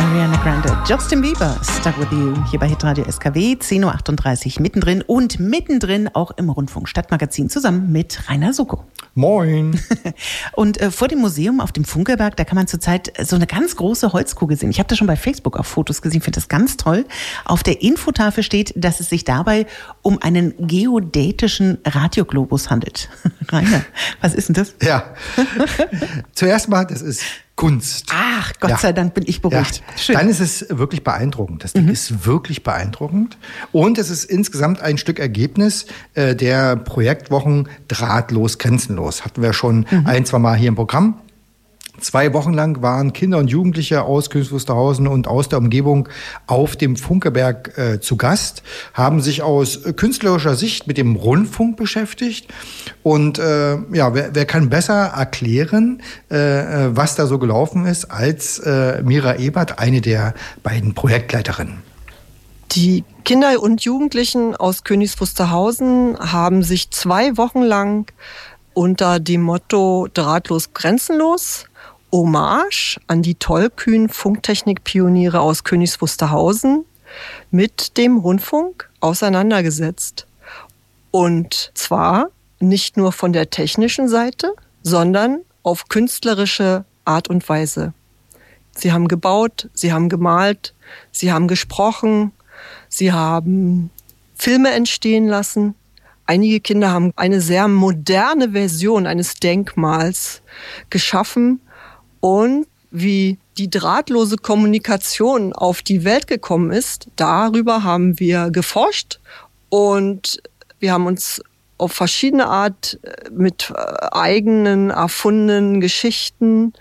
Ariana 0.00 0.42
Grande, 0.42 0.76
Justin 0.84 1.22
Bieber, 1.22 1.56
Stuck 1.62 1.96
With 2.00 2.10
You, 2.10 2.34
hier 2.50 2.58
bei 2.58 2.66
Hitradio 2.66 3.04
SKW, 3.08 3.54
10.38 3.54 4.56
Uhr 4.56 4.62
mittendrin 4.62 5.02
und 5.02 5.38
mittendrin 5.38 6.10
auch 6.12 6.32
im 6.32 6.50
Rundfunk 6.50 6.88
Stadtmagazin 6.88 7.48
zusammen 7.48 7.92
mit 7.92 8.28
Rainer 8.28 8.52
Suko. 8.52 8.84
Moin. 9.14 9.80
Und 10.52 10.80
äh, 10.80 10.90
vor 10.90 11.06
dem 11.06 11.20
Museum 11.20 11.60
auf 11.60 11.70
dem 11.70 11.84
Funkelberg, 11.84 12.36
da 12.36 12.42
kann 12.42 12.56
man 12.56 12.66
zurzeit 12.66 13.12
so 13.22 13.36
eine 13.36 13.46
ganz 13.46 13.76
große 13.76 14.12
Holzkugel 14.12 14.56
sehen. 14.56 14.70
Ich 14.70 14.80
habe 14.80 14.88
das 14.88 14.98
schon 14.98 15.06
bei 15.06 15.14
Facebook 15.14 15.56
auf 15.56 15.68
Fotos 15.68 16.02
gesehen, 16.02 16.20
finde 16.20 16.38
das 16.38 16.48
ganz 16.48 16.76
toll. 16.76 17.06
Auf 17.44 17.62
der 17.62 17.80
Infotafel 17.80 18.42
steht, 18.42 18.72
dass 18.74 18.98
es 18.98 19.10
sich 19.10 19.22
dabei 19.22 19.66
um 20.02 20.20
einen 20.20 20.54
geodätischen 20.66 21.78
Radioglobus 21.84 22.70
handelt. 22.70 23.08
Rainer, 23.50 23.84
was 24.20 24.34
ist 24.34 24.48
denn 24.48 24.54
das? 24.54 24.74
Ja. 24.82 25.14
Zuerst 26.32 26.68
mal, 26.68 26.84
das 26.84 27.00
ist 27.00 27.22
Kunst. 27.56 28.10
Ach, 28.12 28.52
Gott 28.58 28.70
ja. 28.70 28.78
sei 28.78 28.92
Dank 28.92 29.14
bin 29.14 29.24
ich 29.26 29.40
beruhigt. 29.40 29.76
Ja. 29.76 29.98
Schön. 29.98 30.16
Dann 30.16 30.28
ist 30.28 30.40
es 30.40 30.66
wirklich 30.70 31.04
beeindruckend. 31.04 31.62
Das 31.62 31.72
Ding 31.72 31.84
mhm. 31.84 31.92
ist 31.92 32.26
wirklich 32.26 32.64
beeindruckend. 32.64 33.38
Und 33.70 33.96
es 33.98 34.10
ist 34.10 34.24
insgesamt 34.24 34.80
ein 34.80 34.98
Stück 34.98 35.20
Ergebnis 35.20 35.86
äh, 36.14 36.34
der 36.34 36.74
Projektwochen 36.76 37.68
Drahtlos, 37.86 38.58
Grenzenlos. 38.58 39.24
Hatten 39.24 39.40
wir 39.40 39.52
schon 39.52 39.86
mhm. 39.88 40.06
ein, 40.06 40.24
zwei 40.26 40.40
Mal 40.40 40.56
hier 40.56 40.68
im 40.68 40.74
Programm. 40.74 41.20
Zwei 42.00 42.32
Wochen 42.34 42.52
lang 42.52 42.82
waren 42.82 43.12
Kinder 43.12 43.38
und 43.38 43.48
Jugendliche 43.48 44.02
aus 44.02 44.28
Königs 44.28 44.50
Wusterhausen 44.50 45.06
und 45.06 45.28
aus 45.28 45.48
der 45.48 45.58
Umgebung 45.58 46.08
auf 46.46 46.74
dem 46.74 46.96
Funkeberg 46.96 47.78
äh, 47.78 48.00
zu 48.00 48.16
Gast, 48.16 48.64
haben 48.94 49.20
sich 49.20 49.42
aus 49.42 49.80
künstlerischer 49.94 50.56
Sicht 50.56 50.88
mit 50.88 50.98
dem 50.98 51.14
Rundfunk 51.14 51.76
beschäftigt. 51.76 52.52
Und 53.04 53.38
äh, 53.38 53.76
ja, 53.92 54.12
wer, 54.12 54.34
wer 54.34 54.44
kann 54.44 54.70
besser 54.70 55.12
erklären, 55.16 56.02
äh, 56.30 56.86
äh 56.86 56.96
was 56.96 57.14
da 57.14 57.26
so 57.26 57.38
gelaufen 57.38 57.86
ist, 57.86 58.06
als 58.06 58.58
äh, 58.58 59.00
Mira 59.02 59.36
Ebert, 59.36 59.78
eine 59.78 60.00
der 60.00 60.34
beiden 60.62 60.94
Projektleiterinnen. 60.94 61.82
Die 62.72 63.04
Kinder 63.24 63.62
und 63.62 63.82
Jugendlichen 63.82 64.56
aus 64.56 64.82
Königs 64.82 65.20
Wusterhausen 65.20 66.18
haben 66.18 66.64
sich 66.64 66.90
zwei 66.90 67.36
Wochen 67.36 67.62
lang 67.62 68.10
unter 68.72 69.20
dem 69.20 69.42
Motto 69.42 70.08
Drahtlos 70.12 70.74
grenzenlos 70.74 71.66
Hommage 72.14 73.00
an 73.08 73.22
die 73.22 73.34
tollkühnen 73.34 74.08
Funktechnikpioniere 74.08 75.40
aus 75.40 75.64
Königs 75.64 76.00
Wusterhausen 76.00 76.84
mit 77.50 77.96
dem 77.96 78.18
Rundfunk 78.18 78.88
auseinandergesetzt. 79.00 80.28
Und 81.10 81.72
zwar 81.74 82.28
nicht 82.60 82.96
nur 82.96 83.10
von 83.10 83.32
der 83.32 83.50
technischen 83.50 84.06
Seite, 84.08 84.54
sondern 84.84 85.40
auf 85.64 85.88
künstlerische 85.88 86.84
Art 87.04 87.26
und 87.26 87.48
Weise. 87.48 87.94
Sie 88.76 88.92
haben 88.92 89.08
gebaut, 89.08 89.68
sie 89.74 89.92
haben 89.92 90.08
gemalt, 90.08 90.72
sie 91.10 91.32
haben 91.32 91.48
gesprochen, 91.48 92.30
sie 92.88 93.12
haben 93.12 93.90
Filme 94.36 94.70
entstehen 94.70 95.26
lassen. 95.26 95.74
Einige 96.26 96.60
Kinder 96.60 96.92
haben 96.92 97.12
eine 97.16 97.40
sehr 97.40 97.66
moderne 97.66 98.52
Version 98.52 99.08
eines 99.08 99.34
Denkmals 99.34 100.42
geschaffen, 100.90 101.60
und 102.24 102.66
wie 102.90 103.36
die 103.58 103.68
drahtlose 103.68 104.36
Kommunikation 104.38 105.52
auf 105.52 105.82
die 105.82 106.04
Welt 106.04 106.26
gekommen 106.26 106.70
ist, 106.70 107.08
darüber 107.16 107.82
haben 107.82 108.18
wir 108.18 108.50
geforscht 108.50 109.20
und 109.68 110.40
wir 110.78 110.94
haben 110.94 111.04
uns 111.04 111.42
auf 111.76 111.92
verschiedene 111.92 112.46
Art 112.46 112.98
äh, 113.02 113.28
mit 113.30 113.70
äh, 113.76 114.06
eigenen 114.12 114.88
erfundenen 114.88 115.82
Geschichten 115.82 116.72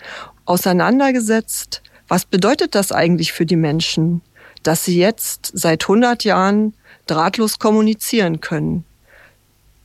auseinandergesetzt. 0.45 1.81
Was 2.07 2.23
bedeutet 2.23 2.73
das 2.73 2.93
eigentlich 2.93 3.33
für 3.33 3.45
die 3.45 3.57
Menschen, 3.57 4.21
dass 4.61 4.85
sie 4.85 4.97
jetzt 4.97 5.51
seit 5.53 5.83
100 5.83 6.23
Jahren 6.23 6.73
drahtlos 7.05 7.59
kommunizieren 7.59 8.39
können? 8.39 8.85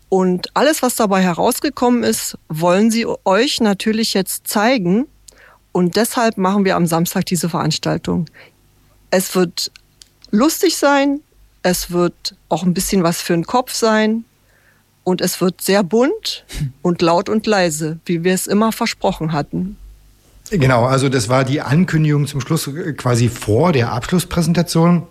Und 0.08 0.54
alles, 0.54 0.82
was 0.82 0.94
dabei 0.94 1.20
herausgekommen 1.20 2.04
ist, 2.04 2.38
wollen 2.48 2.92
sie 2.92 3.06
euch 3.24 3.60
natürlich 3.60 4.14
jetzt 4.14 4.46
zeigen 4.46 5.08
und 5.72 5.96
deshalb 5.96 6.38
machen 6.38 6.64
wir 6.64 6.76
am 6.76 6.86
Samstag 6.86 7.26
diese 7.26 7.48
Veranstaltung. 7.48 8.26
Es 9.10 9.34
wird 9.34 9.70
lustig 10.30 10.76
sein, 10.76 11.20
es 11.62 11.90
wird 11.90 12.36
auch 12.48 12.62
ein 12.62 12.74
bisschen 12.74 13.02
was 13.02 13.20
für 13.20 13.34
den 13.34 13.44
Kopf 13.44 13.72
sein 13.72 14.24
und 15.04 15.20
es 15.20 15.40
wird 15.40 15.60
sehr 15.60 15.82
bunt 15.82 16.44
und 16.82 17.02
laut 17.02 17.28
und 17.28 17.46
leise, 17.46 17.98
wie 18.04 18.24
wir 18.24 18.34
es 18.34 18.46
immer 18.46 18.72
versprochen 18.72 19.32
hatten. 19.32 19.76
Genau, 20.50 20.84
also 20.84 21.08
das 21.08 21.28
war 21.28 21.44
die 21.44 21.60
Ankündigung 21.60 22.26
zum 22.26 22.40
Schluss 22.40 22.70
quasi 22.96 23.28
vor 23.28 23.72
der 23.72 23.92
Abschlusspräsentation. 23.92 25.06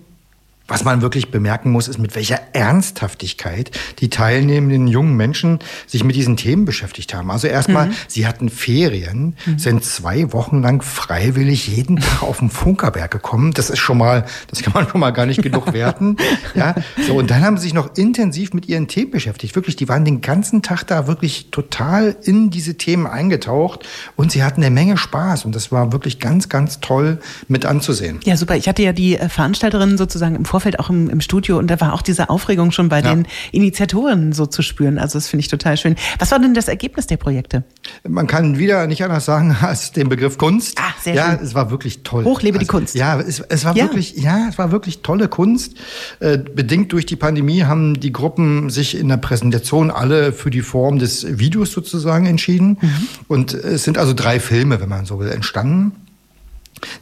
Was 0.67 0.83
man 0.83 1.01
wirklich 1.01 1.31
bemerken 1.31 1.71
muss, 1.71 1.87
ist, 1.87 1.97
mit 1.97 2.15
welcher 2.15 2.39
Ernsthaftigkeit 2.53 3.71
die 3.99 4.09
teilnehmenden 4.09 4.87
jungen 4.87 5.15
Menschen 5.15 5.59
sich 5.85 6.03
mit 6.03 6.15
diesen 6.15 6.37
Themen 6.37 6.65
beschäftigt 6.65 7.13
haben. 7.13 7.31
Also 7.31 7.47
erstmal, 7.47 7.87
mhm. 7.87 7.93
sie 8.07 8.27
hatten 8.27 8.49
Ferien, 8.49 9.35
mhm. 9.45 9.59
sind 9.59 9.85
zwei 9.85 10.33
Wochen 10.33 10.61
lang 10.61 10.81
freiwillig 10.81 11.67
jeden 11.67 11.97
Tag 11.97 12.23
auf 12.23 12.39
den 12.39 12.49
Funkerberg 12.49 13.11
gekommen. 13.11 13.53
Das 13.53 13.69
ist 13.69 13.79
schon 13.79 13.97
mal, 13.97 14.25
das 14.49 14.61
kann 14.61 14.73
man 14.73 14.87
schon 14.89 14.99
mal 14.99 15.11
gar 15.11 15.25
nicht 15.25 15.41
genug 15.41 15.73
werten. 15.73 16.17
ja, 16.53 16.75
so, 17.05 17.15
und 17.15 17.31
dann 17.31 17.43
haben 17.43 17.57
sie 17.57 17.63
sich 17.63 17.73
noch 17.73 17.95
intensiv 17.95 18.53
mit 18.53 18.67
ihren 18.67 18.87
Themen 18.87 19.11
beschäftigt. 19.11 19.55
Wirklich, 19.55 19.75
die 19.75 19.87
waren 19.87 20.03
den 20.03 20.21
ganzen 20.21 20.61
Tag 20.61 20.83
da 20.85 21.07
wirklich 21.07 21.49
total 21.51 22.15
in 22.23 22.49
diese 22.49 22.75
Themen 22.75 23.07
eingetaucht 23.07 23.87
und 24.15 24.31
sie 24.31 24.43
hatten 24.43 24.61
eine 24.61 24.73
Menge 24.73 24.97
Spaß 24.97 25.45
und 25.45 25.55
das 25.55 25.71
war 25.71 25.91
wirklich 25.91 26.19
ganz, 26.19 26.49
ganz 26.49 26.79
toll 26.79 27.19
mit 27.47 27.65
anzusehen. 27.65 28.19
Ja, 28.25 28.35
super. 28.35 28.55
Ich 28.57 28.67
hatte 28.67 28.83
ja 28.83 28.91
die 28.91 29.17
äh, 29.17 29.29
Veranstalterinnen 29.29 29.97
sozusagen 29.97 30.35
im 30.35 30.45
Vorfeld 30.57 30.79
auch 30.79 30.89
im, 30.89 31.07
im 31.07 31.21
Studio 31.21 31.59
und 31.59 31.69
da 31.69 31.79
war 31.79 31.93
auch 31.93 32.01
diese 32.01 32.31
Aufregung 32.31 32.71
schon 32.71 32.89
bei 32.89 32.99
ja. 33.01 33.13
den 33.13 33.27
Initiatoren 33.51 34.33
so 34.33 34.47
zu 34.47 34.63
spüren. 34.63 34.97
Also 34.97 35.19
das 35.19 35.27
finde 35.27 35.41
ich 35.41 35.49
total 35.49 35.77
schön. 35.77 35.95
Was 36.17 36.31
war 36.31 36.39
denn 36.39 36.55
das 36.55 36.67
Ergebnis 36.67 37.05
der 37.05 37.17
Projekte? 37.17 37.63
Man 38.07 38.25
kann 38.25 38.57
wieder 38.57 38.87
nicht 38.87 39.03
anders 39.03 39.25
sagen 39.25 39.55
als 39.61 39.91
den 39.91 40.09
Begriff 40.09 40.39
Kunst. 40.39 40.79
Ah, 40.79 40.95
sehr 40.99 41.13
ja, 41.13 41.35
schön. 41.37 41.45
es 41.45 41.53
war 41.53 41.69
wirklich 41.69 42.01
toll. 42.01 42.25
Hochlebe 42.25 42.57
also, 42.57 42.65
die 42.65 42.67
Kunst. 42.71 42.95
Ja, 42.95 43.19
es, 43.19 43.39
es 43.39 43.65
war 43.65 43.75
ja. 43.77 43.83
wirklich, 43.83 44.17
ja, 44.17 44.47
es 44.49 44.57
war 44.57 44.71
wirklich 44.71 45.03
tolle 45.03 45.27
Kunst. 45.27 45.75
Äh, 46.21 46.39
bedingt 46.39 46.91
durch 46.91 47.05
die 47.05 47.15
Pandemie 47.15 47.65
haben 47.65 47.99
die 47.99 48.11
Gruppen 48.11 48.71
sich 48.71 48.97
in 48.97 49.09
der 49.09 49.17
Präsentation 49.17 49.91
alle 49.91 50.33
für 50.33 50.49
die 50.49 50.61
Form 50.61 50.97
des 50.97 51.37
Videos 51.37 51.71
sozusagen 51.71 52.25
entschieden. 52.25 52.79
Mhm. 52.81 53.07
Und 53.27 53.53
es 53.53 53.83
sind 53.83 53.99
also 53.99 54.15
drei 54.15 54.39
Filme, 54.39 54.81
wenn 54.81 54.89
man 54.89 55.05
so 55.05 55.19
will, 55.19 55.29
entstanden. 55.29 56.06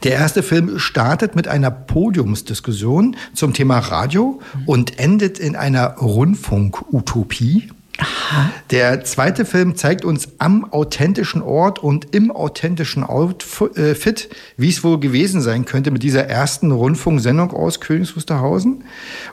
Der 0.04 0.12
erste 0.12 0.42
Film 0.42 0.78
startet 0.78 1.36
mit 1.36 1.48
einer 1.48 1.70
Podiumsdiskussion 1.70 3.16
zum 3.34 3.52
Thema 3.52 3.78
Radio 3.78 4.40
und 4.66 4.98
endet 4.98 5.38
in 5.38 5.56
einer 5.56 5.96
Rundfunk-Utopie. 5.98 7.70
Aha. 7.98 8.50
Der 8.70 9.04
zweite 9.04 9.44
Film 9.44 9.76
zeigt 9.76 10.04
uns 10.04 10.28
am 10.38 10.64
authentischen 10.72 11.40
Ort 11.40 11.78
und 11.78 12.14
im 12.14 12.30
authentischen 12.30 13.04
Outfit, 13.04 14.24
äh, 14.26 14.34
wie 14.56 14.68
es 14.68 14.84
wohl 14.84 15.00
gewesen 15.00 15.40
sein 15.40 15.64
könnte 15.64 15.90
mit 15.90 16.02
dieser 16.02 16.26
ersten 16.26 16.72
Rundfunksendung 16.72 17.52
aus 17.52 17.80
Königs 17.80 18.16
Wusterhausen. 18.16 18.84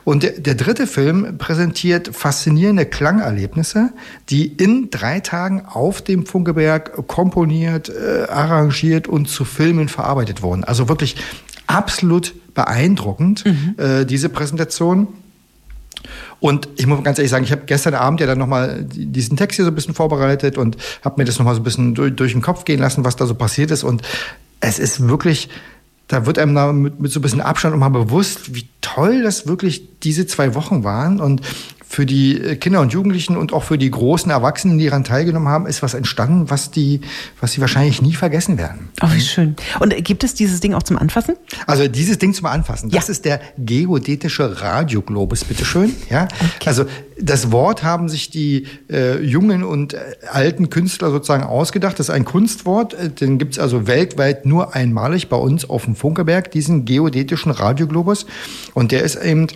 Und 0.04 0.22
der, 0.22 0.32
der 0.32 0.54
dritte 0.54 0.86
Film 0.86 1.36
präsentiert 1.36 2.10
faszinierende 2.14 2.86
Klangerlebnisse, 2.86 3.90
die 4.30 4.46
in 4.46 4.88
drei 4.90 5.20
Tagen 5.20 5.66
auf 5.66 6.00
dem 6.00 6.24
Funkeberg 6.24 7.06
komponiert, 7.06 7.90
äh, 7.90 8.24
arrangiert 8.30 9.08
und 9.08 9.28
zu 9.28 9.44
Filmen 9.44 9.88
verarbeitet 9.88 10.42
wurden. 10.42 10.64
Also 10.64 10.88
wirklich 10.88 11.16
absolut 11.66 12.34
beeindruckend, 12.54 13.44
mhm. 13.44 13.74
äh, 13.78 14.04
diese 14.04 14.28
Präsentation. 14.28 15.08
Und 16.40 16.68
ich 16.76 16.86
muss 16.86 17.02
ganz 17.02 17.18
ehrlich 17.18 17.30
sagen, 17.30 17.44
ich 17.44 17.52
habe 17.52 17.62
gestern 17.66 17.94
Abend 17.94 18.20
ja 18.20 18.26
dann 18.26 18.38
nochmal 18.38 18.84
diesen 18.84 19.36
Text 19.36 19.56
hier 19.56 19.64
so 19.64 19.70
ein 19.70 19.74
bisschen 19.74 19.94
vorbereitet 19.94 20.58
und 20.58 20.76
habe 21.04 21.20
mir 21.20 21.24
das 21.24 21.38
nochmal 21.38 21.54
so 21.54 21.60
ein 21.60 21.64
bisschen 21.64 21.94
durch, 21.94 22.14
durch 22.14 22.32
den 22.32 22.42
Kopf 22.42 22.64
gehen 22.64 22.80
lassen, 22.80 23.04
was 23.04 23.16
da 23.16 23.26
so 23.26 23.34
passiert 23.34 23.70
ist. 23.70 23.84
Und 23.84 24.02
es 24.60 24.78
ist 24.78 25.08
wirklich, 25.08 25.48
da 26.08 26.26
wird 26.26 26.38
einem 26.38 26.54
da 26.54 26.72
mit, 26.72 27.00
mit 27.00 27.12
so 27.12 27.18
ein 27.18 27.22
bisschen 27.22 27.40
Abstand 27.40 27.74
nochmal 27.74 27.90
bewusst, 27.90 28.54
wie 28.54 28.68
toll 28.80 29.22
das 29.22 29.46
wirklich 29.46 30.00
diese 30.00 30.26
zwei 30.26 30.54
Wochen 30.54 30.84
waren. 30.84 31.20
Und 31.20 31.40
für 31.94 32.06
die 32.06 32.40
äh, 32.40 32.56
Kinder 32.56 32.80
und 32.80 32.92
Jugendlichen 32.92 33.36
und 33.36 33.52
auch 33.52 33.62
für 33.62 33.78
die 33.78 33.90
großen 33.90 34.30
Erwachsenen, 34.30 34.78
die 34.78 34.86
daran 34.86 35.04
teilgenommen 35.04 35.48
haben, 35.48 35.66
ist 35.66 35.82
was 35.82 35.94
entstanden, 35.94 36.50
was 36.50 36.70
die, 36.70 37.00
was 37.40 37.52
sie 37.52 37.60
wahrscheinlich 37.60 38.02
nie 38.02 38.14
vergessen 38.14 38.58
werden. 38.58 38.88
Oh, 39.00 39.06
wie 39.12 39.20
schön. 39.20 39.54
Und 39.80 39.94
gibt 40.04 40.24
es 40.24 40.34
dieses 40.34 40.60
Ding 40.60 40.74
auch 40.74 40.82
zum 40.82 40.98
Anfassen? 40.98 41.36
Also 41.66 41.86
dieses 41.86 42.18
Ding 42.18 42.34
zum 42.34 42.46
Anfassen, 42.46 42.90
das 42.90 43.06
ja. 43.06 43.12
ist 43.12 43.24
der 43.24 43.40
geodätische 43.56 44.60
Radioglobus, 44.60 45.44
bitteschön. 45.44 45.94
Ja? 46.10 46.24
Okay. 46.24 46.66
Also 46.66 46.84
das 47.20 47.52
Wort 47.52 47.84
haben 47.84 48.08
sich 48.08 48.30
die 48.30 48.66
äh, 48.90 49.22
jungen 49.22 49.62
und 49.62 49.94
äh, 49.94 49.98
alten 50.30 50.70
Künstler 50.70 51.10
sozusagen 51.10 51.44
ausgedacht. 51.44 51.98
Das 51.98 52.08
ist 52.08 52.14
ein 52.14 52.24
Kunstwort, 52.24 52.94
äh, 52.94 53.08
den 53.08 53.38
gibt 53.38 53.52
es 53.52 53.58
also 53.60 53.86
weltweit 53.86 54.46
nur 54.46 54.74
einmalig 54.74 55.28
bei 55.28 55.36
uns 55.36 55.68
auf 55.70 55.84
dem 55.84 55.94
Funkerberg, 55.94 56.50
diesen 56.50 56.84
geodätischen 56.84 57.52
Radioglobus. 57.52 58.26
Und 58.74 58.90
der 58.90 59.04
ist 59.04 59.16
eben 59.16 59.46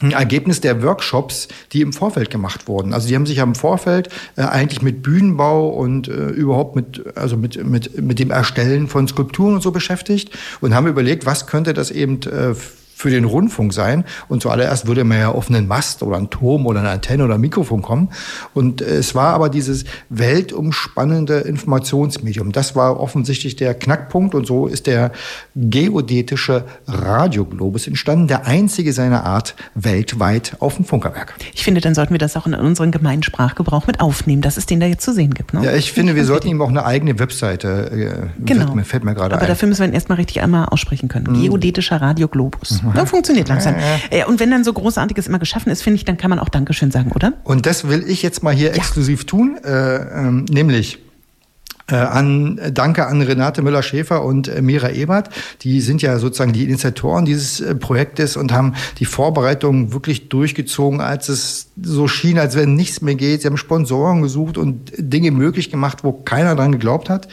ein 0.00 0.12
Ergebnis 0.12 0.60
der 0.60 0.82
Workshops, 0.82 1.48
die 1.72 1.80
im 1.80 1.92
Vorfeld 1.92 2.30
gemacht 2.30 2.68
wurden. 2.68 2.92
Also 2.92 3.08
die 3.08 3.14
haben 3.14 3.26
sich 3.26 3.38
ja 3.38 3.44
im 3.44 3.54
Vorfeld 3.54 4.08
äh, 4.36 4.42
eigentlich 4.42 4.82
mit 4.82 5.02
Bühnenbau 5.02 5.68
und 5.68 6.08
äh, 6.08 6.28
überhaupt 6.28 6.76
mit, 6.76 7.16
also 7.16 7.36
mit, 7.36 7.64
mit, 7.64 8.00
mit 8.00 8.18
dem 8.18 8.30
Erstellen 8.30 8.88
von 8.88 9.08
Skulpturen 9.08 9.54
und 9.54 9.62
so 9.62 9.72
beschäftigt 9.72 10.30
und 10.60 10.74
haben 10.74 10.86
überlegt, 10.86 11.26
was 11.26 11.46
könnte 11.46 11.74
das 11.74 11.90
eben 11.90 12.20
äh, 12.22 12.54
für 12.98 13.10
den 13.10 13.24
Rundfunk 13.24 13.72
sein. 13.72 14.04
Und 14.28 14.42
zuallererst 14.42 14.88
würde 14.88 15.04
man 15.04 15.18
ja 15.18 15.28
auf 15.28 15.48
einen 15.48 15.68
Mast 15.68 16.02
oder 16.02 16.16
einen 16.16 16.30
Turm 16.30 16.66
oder 16.66 16.80
eine 16.80 16.90
Antenne 16.90 17.24
oder 17.24 17.34
ein 17.34 17.40
Mikrofon 17.40 17.80
kommen. 17.80 18.08
Und 18.54 18.80
es 18.80 19.14
war 19.14 19.34
aber 19.34 19.50
dieses 19.50 19.84
weltumspannende 20.08 21.38
Informationsmedium. 21.38 22.50
Das 22.50 22.74
war 22.74 22.98
offensichtlich 22.98 23.54
der 23.54 23.74
Knackpunkt. 23.74 24.34
Und 24.34 24.48
so 24.48 24.66
ist 24.66 24.88
der 24.88 25.12
geodätische 25.54 26.64
Radioglobus 26.88 27.86
entstanden, 27.86 28.26
der 28.26 28.46
einzige 28.46 28.92
seiner 28.92 29.24
Art 29.24 29.54
weltweit 29.76 30.56
auf 30.58 30.74
dem 30.74 30.84
Funkerberg. 30.84 31.34
Ich 31.54 31.62
finde, 31.62 31.80
dann 31.80 31.94
sollten 31.94 32.12
wir 32.14 32.18
das 32.18 32.36
auch 32.36 32.46
in 32.46 32.54
unseren 32.54 32.90
gemeinen 32.90 33.22
Sprachgebrauch 33.22 33.86
mit 33.86 34.00
aufnehmen, 34.00 34.42
dass 34.42 34.56
es 34.56 34.66
den 34.66 34.80
da 34.80 34.86
jetzt 34.86 35.04
zu 35.04 35.12
sehen 35.12 35.34
gibt. 35.34 35.54
Ne? 35.54 35.64
Ja, 35.64 35.72
ich 35.72 35.92
finde, 35.92 36.16
wir 36.16 36.24
sollten 36.24 36.48
ihm 36.48 36.60
auch 36.60 36.68
eine 36.68 36.84
eigene 36.84 37.20
Webseite, 37.20 38.32
äh, 38.38 38.44
genau. 38.44 38.74
Mir, 38.74 38.84
fällt 38.84 39.04
mir 39.04 39.14
gerade 39.14 39.36
Aber 39.36 39.42
ein. 39.42 39.48
dafür 39.48 39.68
müssen 39.68 39.82
wir 39.82 39.88
ihn 39.88 39.94
erstmal 39.94 40.16
richtig 40.16 40.40
einmal 40.40 40.66
aussprechen 40.66 41.08
können. 41.08 41.26
Mhm. 41.30 41.42
Geodätischer 41.42 42.02
Radioglobus. 42.02 42.82
Mhm. 42.82 42.87
Das 42.94 43.10
funktioniert 43.10 43.48
langsam. 43.48 43.74
Ja, 44.10 44.26
Und 44.26 44.40
wenn 44.40 44.50
dann 44.50 44.64
so 44.64 44.72
Großartiges 44.72 45.26
immer 45.26 45.38
geschaffen 45.38 45.70
ist, 45.70 45.82
finde 45.82 45.96
ich, 45.96 46.04
dann 46.04 46.16
kann 46.16 46.30
man 46.30 46.38
auch 46.38 46.48
Dankeschön 46.48 46.90
sagen, 46.90 47.12
oder? 47.12 47.32
Und 47.44 47.66
das 47.66 47.88
will 47.88 48.04
ich 48.08 48.22
jetzt 48.22 48.42
mal 48.42 48.54
hier 48.54 48.68
ja. 48.68 48.74
exklusiv 48.74 49.24
tun, 49.24 49.58
äh, 49.64 49.96
ähm, 49.96 50.44
nämlich 50.50 50.94
äh, 50.96 51.07
an, 51.94 52.60
danke 52.72 53.06
an 53.06 53.22
Renate 53.22 53.62
Müller-Schäfer 53.62 54.24
und 54.24 54.48
äh, 54.48 54.60
Mira 54.62 54.90
Ebert. 54.90 55.30
Die 55.62 55.80
sind 55.80 56.02
ja 56.02 56.18
sozusagen 56.18 56.52
die 56.52 56.64
Initiatoren 56.64 57.24
dieses 57.24 57.60
äh, 57.60 57.74
Projektes 57.74 58.36
und 58.36 58.52
haben 58.52 58.74
die 58.98 59.06
Vorbereitungen 59.06 59.92
wirklich 59.92 60.28
durchgezogen, 60.28 61.00
als 61.00 61.28
es 61.28 61.70
so 61.82 62.08
schien, 62.08 62.38
als 62.38 62.56
wenn 62.56 62.74
nichts 62.74 63.00
mehr 63.00 63.14
geht. 63.14 63.42
Sie 63.42 63.48
haben 63.48 63.56
Sponsoren 63.56 64.22
gesucht 64.22 64.58
und 64.58 64.92
Dinge 64.98 65.30
möglich 65.30 65.70
gemacht, 65.70 66.04
wo 66.04 66.12
keiner 66.12 66.54
dran 66.54 66.72
geglaubt 66.72 67.08
hat 67.08 67.28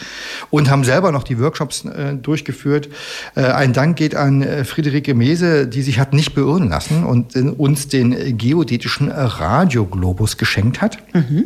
und 0.50 0.70
haben 0.70 0.84
selber 0.84 1.12
noch 1.12 1.24
die 1.24 1.40
Workshops 1.40 1.86
äh, 1.86 2.16
durchgeführt. 2.16 2.90
Äh, 3.36 3.42
ein 3.42 3.74
Dank 3.74 3.98
geht 3.98 4.16
an 4.16 4.42
äh, 4.42 4.64
Friederike 4.64 5.14
Mese, 5.16 5.68
die 5.68 5.82
sich 5.82 6.00
hat 6.00 6.14
nicht 6.14 6.34
beirren 6.34 6.70
lassen 6.70 7.04
und 7.04 7.36
uns 7.36 7.88
den 7.88 8.38
geodätischen 8.38 9.10
Radioglobus 9.10 10.38
geschenkt 10.38 10.82
hat. 10.82 10.98
Mhm. 11.14 11.46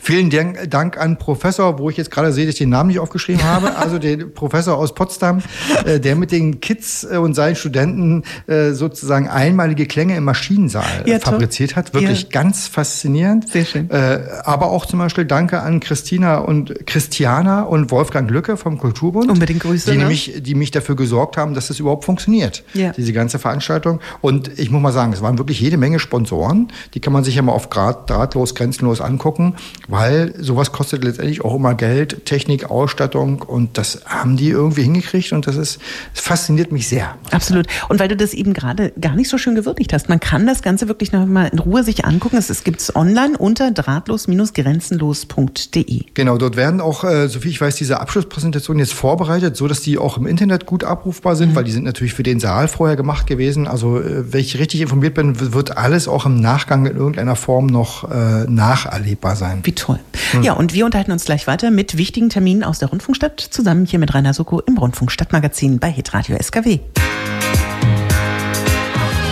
Vielen 0.00 0.30
Dank 0.68 0.98
an 0.98 1.18
Professor, 1.18 1.78
wo 1.78 1.90
ich 1.90 1.96
jetzt 1.96 2.10
gerade 2.10 2.32
sehe, 2.32 2.46
dass 2.46 2.54
ich 2.54 2.58
den 2.58 2.70
Namen 2.70 2.88
nicht 2.88 2.98
aufgeschrieben 2.98 3.42
habe, 3.44 3.76
also 3.76 3.98
den 3.98 4.32
Professor 4.34 4.76
aus 4.76 4.94
Potsdam, 4.94 5.42
äh, 5.84 6.00
der 6.00 6.16
mit 6.16 6.32
den 6.32 6.60
Kids 6.60 7.04
äh, 7.04 7.16
und 7.16 7.34
seinen 7.34 7.56
Studenten 7.56 8.24
äh, 8.46 8.72
sozusagen 8.72 9.28
einmalige 9.28 9.86
Klänge 9.86 10.16
im 10.16 10.24
Maschinensaal 10.24 11.04
ja, 11.06 11.18
fabriziert 11.18 11.76
hat. 11.76 11.94
Wirklich 11.94 12.22
ja. 12.22 12.28
ganz 12.30 12.68
faszinierend. 12.68 13.48
Sehr 13.48 13.64
schön. 13.64 13.90
Aber 13.90 14.70
auch 14.70 14.86
zum 14.86 14.98
Beispiel 14.98 15.24
Danke 15.24 15.60
an 15.60 15.80
Christina 15.80 16.38
und 16.38 16.86
Christiana 16.86 17.62
und 17.62 17.90
Wolfgang 17.90 18.30
Lücke 18.30 18.56
vom 18.56 18.78
Kulturbund. 18.78 19.30
Unbedingt 19.30 19.60
Grüße. 19.60 19.90
Die, 19.90 19.96
ne? 19.96 20.04
nämlich, 20.04 20.34
die 20.40 20.54
mich 20.54 20.70
dafür 20.70 20.96
gesorgt 20.96 21.36
haben, 21.36 21.54
dass 21.54 21.70
es 21.70 21.80
überhaupt 21.80 22.04
funktioniert, 22.04 22.64
ja. 22.74 22.92
diese 22.92 23.12
ganze 23.12 23.38
Veranstaltung. 23.38 24.00
Und 24.20 24.58
ich 24.58 24.70
muss 24.70 24.82
mal 24.82 24.92
sagen, 24.92 25.12
es 25.12 25.22
waren 25.22 25.38
wirklich 25.38 25.60
jede 25.60 25.76
Menge 25.76 25.98
Sponsoren. 25.98 26.68
Die 26.94 27.00
kann 27.00 27.12
man 27.12 27.24
sich 27.24 27.34
ja 27.34 27.42
mal 27.42 27.52
auf 27.52 27.68
drahtlos, 27.68 28.54
grenzenlos 28.54 29.00
angucken 29.00 29.54
weil 29.88 30.34
sowas 30.38 30.70
kostet 30.72 31.04
letztendlich 31.04 31.44
auch 31.44 31.54
immer 31.54 31.74
Geld, 31.74 32.24
Technik, 32.24 32.70
Ausstattung 32.70 33.42
und 33.42 33.76
das 33.78 34.00
haben 34.06 34.36
die 34.36 34.48
irgendwie 34.48 34.82
hingekriegt 34.82 35.32
und 35.32 35.46
das 35.46 35.54
ist, 35.56 35.78
das 36.14 36.22
fasziniert 36.22 36.72
mich 36.72 36.88
sehr. 36.88 37.14
Absolut. 37.30 37.66
Und 37.88 38.00
weil 38.00 38.08
du 38.08 38.16
das 38.16 38.34
eben 38.34 38.54
gerade 38.54 38.92
gar 39.00 39.14
nicht 39.14 39.28
so 39.28 39.38
schön 39.38 39.54
gewürdigt 39.54 39.92
hast, 39.92 40.08
man 40.08 40.18
kann 40.20 40.46
das 40.46 40.62
Ganze 40.62 40.88
wirklich 40.88 41.12
noch 41.12 41.26
mal 41.26 41.48
in 41.48 41.58
Ruhe 41.58 41.84
sich 41.84 42.04
angucken. 42.04 42.36
Es 42.36 42.64
gibt 42.64 42.80
es 42.80 42.96
online 42.96 43.38
unter 43.38 43.70
drahtlos-grenzenlos.de. 43.70 46.04
Genau, 46.14 46.38
dort 46.38 46.56
werden 46.56 46.80
auch, 46.80 47.04
äh, 47.04 47.28
so 47.28 47.44
wie 47.44 47.48
ich 47.48 47.60
weiß, 47.60 47.76
diese 47.76 48.00
Abschlusspräsentationen 48.00 48.80
jetzt 48.80 48.94
vorbereitet, 48.94 49.56
so 49.56 49.68
dass 49.68 49.82
die 49.82 49.98
auch 49.98 50.16
im 50.16 50.26
Internet 50.26 50.64
gut 50.66 50.82
abrufbar 50.84 51.36
sind, 51.36 51.50
mhm. 51.50 51.56
weil 51.56 51.64
die 51.64 51.72
sind 51.72 51.84
natürlich 51.84 52.14
für 52.14 52.22
den 52.22 52.40
Saal 52.40 52.68
vorher 52.68 52.96
gemacht 52.96 53.26
gewesen. 53.26 53.66
Also, 53.66 54.00
äh, 54.00 54.32
wenn 54.32 54.40
ich 54.40 54.58
richtig 54.58 54.80
informiert 54.80 55.12
bin, 55.14 55.52
wird 55.52 55.76
alles 55.76 56.08
auch 56.08 56.24
im 56.26 56.40
Nachgang 56.40 56.86
in 56.86 56.96
irgendeiner 56.96 57.36
Form 57.36 57.66
noch 57.66 58.10
äh, 58.10 58.46
nacherlebbar 58.48 59.36
sein. 59.36 59.43
Wie 59.62 59.72
toll. 59.72 60.00
Hm. 60.32 60.42
Ja, 60.42 60.54
und 60.54 60.74
wir 60.74 60.84
unterhalten 60.84 61.12
uns 61.12 61.24
gleich 61.24 61.46
weiter 61.46 61.70
mit 61.70 61.96
wichtigen 61.96 62.30
Terminen 62.30 62.64
aus 62.64 62.78
der 62.78 62.88
Rundfunkstadt, 62.88 63.40
zusammen 63.40 63.86
hier 63.86 63.98
mit 63.98 64.14
Rainer 64.14 64.34
Soko 64.34 64.60
im 64.60 64.78
Rundfunkstadtmagazin 64.78 65.78
bei 65.78 65.90
Hitradio 65.90 66.36
SKW. 66.40 66.80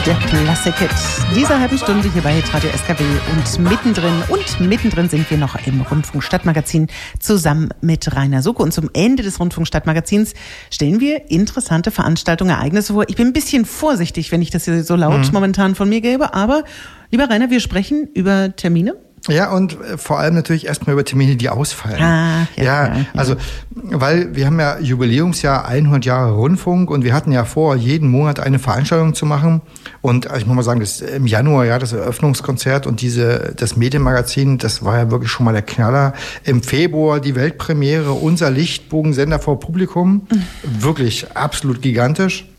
der 0.07 0.16
Klassiker 0.16 0.88
dieser 1.37 1.61
halben 1.61 1.79
Stunde 1.79 2.11
hier 2.12 2.22
bei 2.22 2.40
Radio 2.53 2.70
SKW 2.70 3.05
und 3.05 3.70
mittendrin 3.70 4.22
und 4.29 4.61
mittendrin 4.61 5.09
sind 5.09 5.31
wir 5.31 5.38
noch 5.38 5.55
im 5.64 5.81
Rundfunk 5.81 6.25
Stadtmagazin 6.25 6.88
zusammen 7.20 7.68
mit 7.83 8.14
Rainer 8.16 8.42
Sucke 8.42 8.64
und 8.64 8.72
zum 8.72 8.90
Ende 8.94 9.22
des 9.22 9.38
Rundfunk 9.38 9.66
Stadtmagazins 9.66 10.35
stellen 10.70 10.98
wir 10.98 11.31
interessante 11.31 11.92
Veranstaltungen, 11.92 12.51
Ereignisse 12.51 12.94
vor. 12.94 13.05
Ich 13.09 13.14
bin 13.14 13.29
ein 13.29 13.33
bisschen 13.33 13.64
vorsichtig, 13.64 14.33
wenn 14.33 14.42
ich 14.42 14.51
das 14.51 14.64
hier 14.64 14.83
so 14.83 14.96
laut 14.96 15.27
mhm. 15.27 15.33
momentan 15.33 15.77
von 15.77 15.88
mir 15.88 16.01
gebe, 16.01 16.35
aber 16.35 16.64
lieber 17.12 17.31
Rainer, 17.31 17.51
wir 17.51 17.61
sprechen 17.61 18.09
über 18.12 18.57
Termine 18.57 18.96
ja, 19.28 19.52
und 19.52 19.80
äh, 19.80 19.98
vor 19.98 20.18
allem 20.18 20.35
natürlich 20.35 20.66
erstmal 20.66 20.94
über 20.94 21.04
Termine, 21.04 21.37
die 21.37 21.48
ausfallen. 21.48 22.02
Ah, 22.02 22.48
ja, 22.56 22.64
ja, 22.64 22.87
ja, 22.87 23.06
also, 23.14 23.37
weil 23.70 24.35
wir 24.35 24.46
haben 24.46 24.58
ja 24.58 24.78
Jubiläumsjahr 24.80 25.66
100 25.66 26.04
Jahre 26.04 26.32
Rundfunk 26.32 26.90
und 26.90 27.04
wir 27.04 27.14
hatten 27.14 27.30
ja 27.30 27.44
vor, 27.44 27.76
jeden 27.76 28.08
Monat 28.11 28.40
eine 28.40 28.58
Veranstaltung 28.58 29.14
zu 29.14 29.24
machen. 29.24 29.62
Und 30.00 30.26
also 30.26 30.40
ich 30.40 30.46
muss 30.46 30.56
mal 30.56 30.62
sagen, 30.62 30.80
das 30.80 31.00
im 31.00 31.26
Januar, 31.26 31.64
ja, 31.66 31.78
das 31.78 31.92
Eröffnungskonzert 31.92 32.87
und 32.88 33.00
diese, 33.00 33.54
das 33.56 33.76
Medienmagazin, 33.76 34.58
das 34.58 34.85
war 34.85 34.98
ja 34.98 35.11
wirklich 35.12 35.30
schon 35.30 35.44
mal 35.44 35.52
der 35.52 35.62
Knaller. 35.62 36.14
Im 36.42 36.62
Februar 36.62 37.20
die 37.20 37.37
Weltpremiere, 37.37 38.12
unser 38.12 38.50
Lichtbogensender 38.50 39.38
vor 39.38 39.61
Publikum. 39.61 40.26
Mhm. 40.30 40.44
Wirklich 40.82 41.37
absolut 41.37 41.80
gigantisch. 41.80 42.51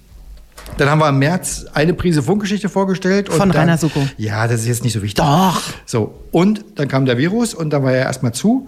Dann 0.77 0.89
haben 0.89 0.99
wir 0.99 1.09
im 1.09 1.19
März 1.19 1.65
eine 1.73 1.93
Prise 1.93 2.23
Funkgeschichte 2.23 2.69
vorgestellt. 2.69 3.29
Von 3.29 3.49
dann, 3.49 3.61
Rainer 3.61 3.77
Suko. 3.77 3.99
Ja, 4.17 4.47
das 4.47 4.61
ist 4.61 4.67
jetzt 4.67 4.83
nicht 4.83 4.93
so 4.93 5.01
wichtig. 5.01 5.23
Doch. 5.23 5.61
So, 5.85 6.13
und 6.31 6.65
dann 6.75 6.87
kam 6.87 7.05
der 7.05 7.17
Virus 7.17 7.53
und 7.53 7.71
dann 7.71 7.83
war 7.83 7.93
er 7.93 8.03
erstmal 8.03 8.33
zu. 8.33 8.67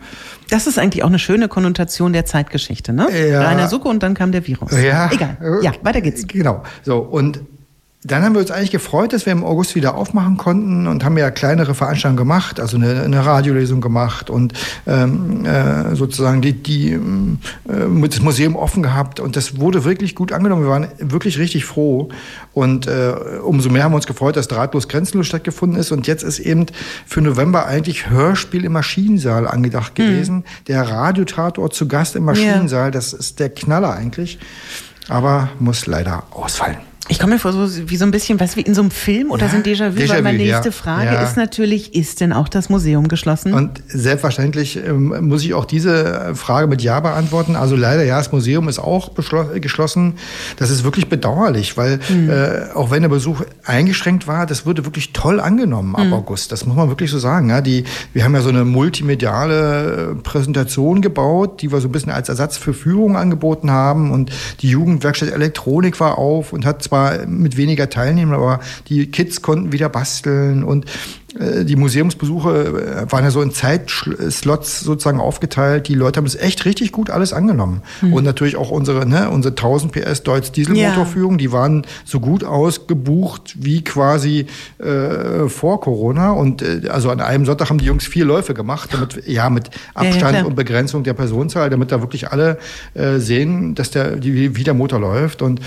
Das 0.49 0.67
ist 0.67 0.77
eigentlich 0.77 1.03
auch 1.03 1.09
eine 1.09 1.19
schöne 1.19 1.47
Konnotation 1.47 2.13
der 2.13 2.25
Zeitgeschichte, 2.25 2.93
ne? 2.93 3.07
Ja. 3.29 3.41
Rainer 3.41 3.67
Suko 3.67 3.89
und 3.89 4.03
dann 4.03 4.13
kam 4.13 4.31
der 4.31 4.45
Virus. 4.45 4.71
Ja. 4.71 5.09
Egal. 5.11 5.37
Ja, 5.61 5.73
weiter 5.81 6.01
geht's. 6.01 6.27
Genau. 6.27 6.63
So, 6.83 6.97
und 6.97 7.41
dann 8.05 8.23
haben 8.23 8.33
wir 8.33 8.41
uns 8.41 8.51
eigentlich 8.51 8.69
gefreut, 8.69 9.13
dass 9.13 9.25
wir 9.25 9.33
im 9.33 9.43
August 9.43 9.73
wieder 9.73 9.95
aufmachen 9.95 10.37
konnten 10.37 10.85
und 10.85 11.03
haben 11.03 11.17
ja 11.17 11.31
kleinere 11.31 11.73
Veranstaltungen 11.73 12.17
gemacht, 12.17 12.59
also 12.59 12.77
eine, 12.77 13.01
eine 13.01 13.25
Radiolesung 13.25 13.81
gemacht 13.81 14.29
und 14.29 14.53
ähm, 14.85 15.43
äh, 15.43 15.95
sozusagen 15.95 16.41
die, 16.41 16.53
die 16.53 16.91
äh, 16.91 16.99
das 18.07 18.21
Museum 18.21 18.55
offen 18.55 18.83
gehabt 18.83 19.19
und 19.19 19.35
das 19.35 19.59
wurde 19.59 19.85
wirklich 19.85 20.13
gut 20.13 20.31
angenommen. 20.33 20.61
Wir 20.63 20.69
waren 20.69 20.87
wirklich 20.99 21.39
richtig 21.39 21.65
froh 21.65 22.09
und 22.53 22.85
äh, 22.85 23.13
umso 23.43 23.69
mehr 23.69 23.83
haben 23.83 23.93
wir 23.93 23.97
uns 23.97 24.07
gefreut, 24.07 24.35
dass 24.35 24.47
drahtlos 24.47 24.87
grenzenlos 24.87 25.25
stattgefunden 25.25 25.79
ist 25.79 25.91
und 25.91 26.05
jetzt 26.05 26.23
ist 26.23 26.37
eben 26.37 26.67
für 27.07 27.21
November 27.21 27.65
eigentlich 27.65 28.09
Hörspiel 28.09 28.65
im 28.65 28.73
Maschinensaal 28.73 29.47
angedacht 29.47 29.97
mhm. 29.97 30.03
gewesen. 30.03 30.35
Mhm. 30.35 30.43
Der 30.67 30.83
Radiotatort 30.83 31.73
zu 31.73 31.87
Gast 31.87 32.15
im 32.15 32.25
Maschinensaal, 32.25 32.85
ja. 32.85 32.91
das 32.91 33.13
ist 33.13 33.39
der 33.39 33.49
Knaller 33.49 33.93
eigentlich, 33.95 34.37
aber 35.09 35.49
muss 35.59 35.87
leider 35.87 36.23
ausfallen. 36.29 36.77
Ich 37.07 37.19
komme 37.19 37.33
mir 37.33 37.39
vor, 37.39 37.53
so 37.53 37.87
wie 37.87 37.97
so 37.97 38.05
ein 38.05 38.09
bisschen, 38.09 38.39
was 38.39 38.55
wie 38.55 38.61
in 38.61 38.73
so 38.73 38.81
einem 38.81 38.89
Film 38.89 39.29
oder 39.29 39.45
ja, 39.45 39.51
so 39.51 39.57
ein 39.57 39.63
Déjà-vu, 39.63 39.99
Déjà 39.99 40.09
weil 40.09 40.21
meine 40.23 40.39
nächste 40.39 40.69
ja. 40.69 40.71
Frage 40.71 41.13
ja. 41.13 41.21
ist 41.21 41.37
natürlich, 41.37 41.93
ist 41.93 42.19
denn 42.19 42.33
auch 42.33 42.49
das 42.49 42.69
Museum 42.69 43.07
geschlossen? 43.07 43.53
Und 43.53 43.79
selbstverständlich 43.87 44.77
ähm, 44.77 45.27
muss 45.27 45.43
ich 45.43 45.53
auch 45.53 45.65
diese 45.65 46.33
Frage 46.33 46.65
mit 46.65 46.81
Ja 46.81 46.99
beantworten. 47.01 47.55
Also 47.55 47.75
leider, 47.75 48.03
ja, 48.03 48.17
das 48.17 48.31
Museum 48.31 48.67
ist 48.69 48.79
auch 48.79 49.11
geschlossen. 49.13 50.15
Das 50.57 50.71
ist 50.71 50.83
wirklich 50.83 51.07
bedauerlich, 51.07 51.77
weil 51.77 51.99
mhm. 52.09 52.29
äh, 52.31 52.73
auch 52.73 52.89
wenn 52.89 53.03
der 53.03 53.09
Besuch 53.09 53.43
eingeschränkt 53.63 54.25
war, 54.25 54.47
das 54.47 54.65
wurde 54.65 54.83
wirklich 54.85 55.13
toll 55.13 55.39
angenommen 55.39 55.95
ab 55.95 56.07
mhm. 56.07 56.13
August. 56.13 56.51
Das 56.51 56.65
muss 56.65 56.75
man 56.75 56.89
wirklich 56.89 57.11
so 57.11 57.19
sagen. 57.19 57.51
Ja, 57.51 57.61
die, 57.61 57.83
wir 58.13 58.23
haben 58.23 58.33
ja 58.33 58.41
so 58.41 58.49
eine 58.49 58.65
multimediale 58.65 60.13
äh, 60.13 60.15
Präsentation 60.15 61.03
gebaut, 61.03 61.61
die 61.61 61.71
wir 61.71 61.81
so 61.81 61.87
ein 61.87 61.91
bisschen 61.91 62.11
als 62.11 62.29
Ersatz 62.29 62.57
für 62.57 62.73
Führungen 62.73 63.15
angeboten 63.15 63.69
haben. 63.69 64.09
Und 64.09 64.31
die 64.61 64.69
Jugendwerkstatt 64.69 65.29
Elektronik 65.29 65.99
war 65.99 66.17
auf 66.17 66.51
und 66.51 66.65
hat 66.65 66.81
zwar 66.81 66.94
zwar 66.95 67.27
mit 67.27 67.57
weniger 67.57 67.89
Teilnehmern, 67.89 68.35
aber 68.35 68.59
die 68.87 69.07
Kids 69.11 69.41
konnten 69.41 69.71
wieder 69.71 69.89
basteln 69.89 70.63
und 70.63 70.85
äh, 71.37 71.65
die 71.65 71.75
Museumsbesuche 71.75 73.05
äh, 73.07 73.11
waren 73.11 73.23
ja 73.23 73.31
so 73.31 73.41
in 73.41 73.51
Zeitslots 73.51 74.79
sozusagen 74.79 75.19
aufgeteilt. 75.19 75.87
Die 75.87 75.93
Leute 75.93 76.17
haben 76.17 76.25
es 76.25 76.35
echt 76.35 76.65
richtig 76.65 76.91
gut 76.91 77.09
alles 77.09 77.33
angenommen. 77.33 77.81
Mhm. 78.01 78.13
Und 78.13 78.23
natürlich 78.23 78.55
auch 78.55 78.71
unsere, 78.71 79.05
ne, 79.05 79.29
unsere 79.29 79.51
1000 79.51 79.91
PS 79.91 80.23
Deutz 80.23 80.51
Dieselmotorführung, 80.51 81.33
ja. 81.33 81.37
die 81.37 81.51
waren 81.51 81.85
so 82.05 82.19
gut 82.19 82.43
ausgebucht 82.43 83.55
wie 83.59 83.83
quasi 83.83 84.45
äh, 84.77 85.49
vor 85.49 85.81
Corona. 85.81 86.31
Und 86.31 86.61
äh, 86.61 86.87
also 86.89 87.09
an 87.09 87.19
einem 87.19 87.45
Sonntag 87.45 87.69
haben 87.69 87.79
die 87.79 87.85
Jungs 87.85 88.05
vier 88.05 88.25
Läufe 88.25 88.53
gemacht, 88.53 88.91
damit, 88.93 89.27
ja, 89.27 89.49
mit 89.49 89.69
Abstand 89.93 90.33
ja, 90.33 90.39
ja, 90.41 90.45
und 90.45 90.55
Begrenzung 90.55 91.03
der 91.03 91.13
Personenzahl, 91.13 91.69
damit 91.69 91.91
da 91.91 91.99
wirklich 92.01 92.31
alle 92.31 92.57
äh, 92.93 93.17
sehen, 93.17 93.75
dass 93.75 93.91
der, 93.91 94.15
die, 94.15 94.55
wie 94.55 94.63
der 94.63 94.73
Motor 94.73 94.99
läuft. 94.99 95.41
Und 95.41 95.59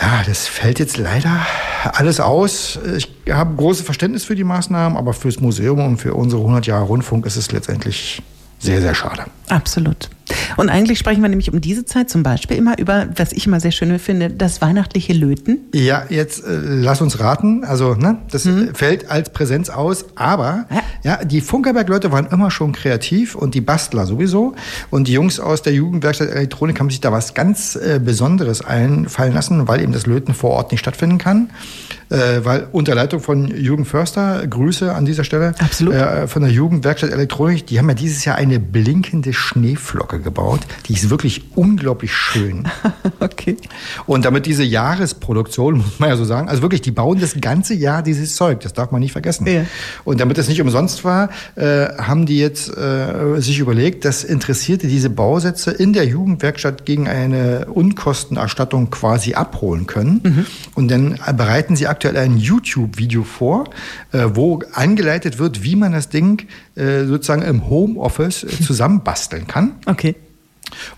ja, 0.00 0.22
das 0.26 0.46
fällt 0.48 0.78
jetzt 0.78 0.96
leider 0.96 1.46
alles 1.84 2.20
aus. 2.20 2.78
Ich 2.96 3.08
habe 3.30 3.54
großes 3.54 3.84
Verständnis 3.84 4.24
für 4.24 4.34
die 4.34 4.44
Maßnahmen, 4.44 4.98
aber 4.98 5.12
fürs 5.12 5.40
Museum 5.40 5.84
und 5.84 5.98
für 5.98 6.14
unsere 6.14 6.42
100 6.42 6.66
Jahre 6.66 6.84
Rundfunk 6.84 7.26
ist 7.26 7.36
es 7.36 7.52
letztendlich 7.52 8.22
sehr, 8.58 8.80
sehr 8.80 8.94
schade. 8.94 9.24
Absolut. 9.48 10.08
Und 10.56 10.68
eigentlich 10.68 10.98
sprechen 10.98 11.22
wir 11.22 11.28
nämlich 11.28 11.52
um 11.52 11.60
diese 11.60 11.84
Zeit 11.84 12.10
zum 12.10 12.22
Beispiel 12.22 12.56
immer 12.56 12.78
über, 12.78 13.06
was 13.16 13.32
ich 13.32 13.46
immer 13.46 13.60
sehr 13.60 13.72
schön 13.72 13.98
finde, 13.98 14.30
das 14.30 14.62
weihnachtliche 14.62 15.12
Löten. 15.12 15.60
Ja, 15.74 16.04
jetzt 16.08 16.44
äh, 16.44 16.58
lass 16.60 17.00
uns 17.00 17.20
raten. 17.20 17.64
Also, 17.64 17.94
ne, 17.94 18.18
das 18.30 18.44
mhm. 18.44 18.74
fällt 18.74 19.10
als 19.10 19.30
Präsenz 19.30 19.68
aus, 19.68 20.06
aber 20.14 20.66
ja, 20.70 21.18
ja 21.18 21.24
die 21.24 21.40
Funkerberg-Leute 21.40 22.12
waren 22.12 22.26
immer 22.26 22.50
schon 22.50 22.72
kreativ 22.72 23.34
und 23.34 23.54
die 23.54 23.60
Bastler 23.60 24.06
sowieso. 24.06 24.54
Und 24.90 25.08
die 25.08 25.12
Jungs 25.12 25.40
aus 25.40 25.62
der 25.62 25.74
Jugendwerkstatt 25.74 26.30
Elektronik 26.30 26.80
haben 26.80 26.90
sich 26.90 27.00
da 27.00 27.12
was 27.12 27.34
ganz 27.34 27.76
äh, 27.76 28.00
Besonderes 28.02 28.64
einfallen 28.64 29.34
lassen, 29.34 29.68
weil 29.68 29.82
eben 29.82 29.92
das 29.92 30.06
Löten 30.06 30.34
vor 30.34 30.50
Ort 30.50 30.72
nicht 30.72 30.80
stattfinden 30.80 31.18
kann 31.18 31.50
äh, 32.10 32.44
weil 32.44 32.68
unter 32.72 32.94
Leitung 32.94 33.20
von 33.20 33.48
Jürgen 33.48 33.84
Förster, 33.84 34.46
Grüße 34.46 34.94
an 34.94 35.04
dieser 35.04 35.24
Stelle, 35.24 35.54
Absolut. 35.58 35.94
Äh, 35.94 36.28
von 36.28 36.42
der 36.42 36.50
Jugendwerkstatt 36.50 37.10
Elektronik, 37.10 37.66
die 37.66 37.78
haben 37.78 37.88
ja 37.88 37.94
dieses 37.94 38.24
Jahr 38.24 38.36
eine 38.36 38.60
blinkende 38.60 39.32
Schneeflocke 39.32 40.20
gebaut. 40.24 40.60
Die 40.88 40.94
ist 40.94 41.10
wirklich 41.10 41.42
unglaublich 41.54 42.12
schön. 42.12 42.68
okay. 43.20 43.56
Und 44.06 44.24
damit 44.24 44.46
diese 44.46 44.64
Jahresproduktion, 44.64 45.78
muss 45.78 46.00
man 46.00 46.08
ja 46.08 46.16
so 46.16 46.24
sagen, 46.24 46.48
also 46.48 46.62
wirklich, 46.62 46.82
die 46.82 46.90
bauen 46.90 47.20
das 47.20 47.40
ganze 47.40 47.74
Jahr 47.74 48.02
dieses 48.02 48.34
Zeug, 48.34 48.60
das 48.60 48.72
darf 48.72 48.90
man 48.90 49.00
nicht 49.00 49.12
vergessen. 49.12 49.46
Ja. 49.46 49.66
Und 50.04 50.20
damit 50.20 50.38
es 50.38 50.48
nicht 50.48 50.60
umsonst 50.60 51.04
war, 51.04 51.30
äh, 51.54 51.86
haben 51.98 52.26
die 52.26 52.38
jetzt 52.38 52.76
äh, 52.76 53.40
sich 53.40 53.58
überlegt, 53.58 54.04
dass 54.04 54.24
Interessierte 54.24 54.88
diese 54.88 55.10
Bausätze 55.10 55.70
in 55.70 55.92
der 55.92 56.06
Jugendwerkstatt 56.06 56.84
gegen 56.84 57.06
eine 57.06 57.66
Unkostenerstattung 57.66 58.90
quasi 58.90 59.34
abholen 59.34 59.86
können. 59.86 60.20
Mhm. 60.22 60.46
Und 60.74 60.90
dann 60.90 61.18
bereiten 61.36 61.76
sie 61.76 61.86
aktuell 61.86 62.16
ein 62.16 62.38
YouTube-Video 62.38 63.22
vor, 63.22 63.64
äh, 64.12 64.24
wo 64.34 64.60
angeleitet 64.72 65.38
wird, 65.38 65.62
wie 65.62 65.76
man 65.76 65.92
das 65.92 66.08
Ding 66.08 66.46
äh, 66.76 67.04
sozusagen 67.04 67.42
im 67.42 67.68
Homeoffice 67.68 68.44
äh, 68.44 68.48
zusammenbasteln 68.62 69.46
kann. 69.46 69.72
Okay. 69.86 70.13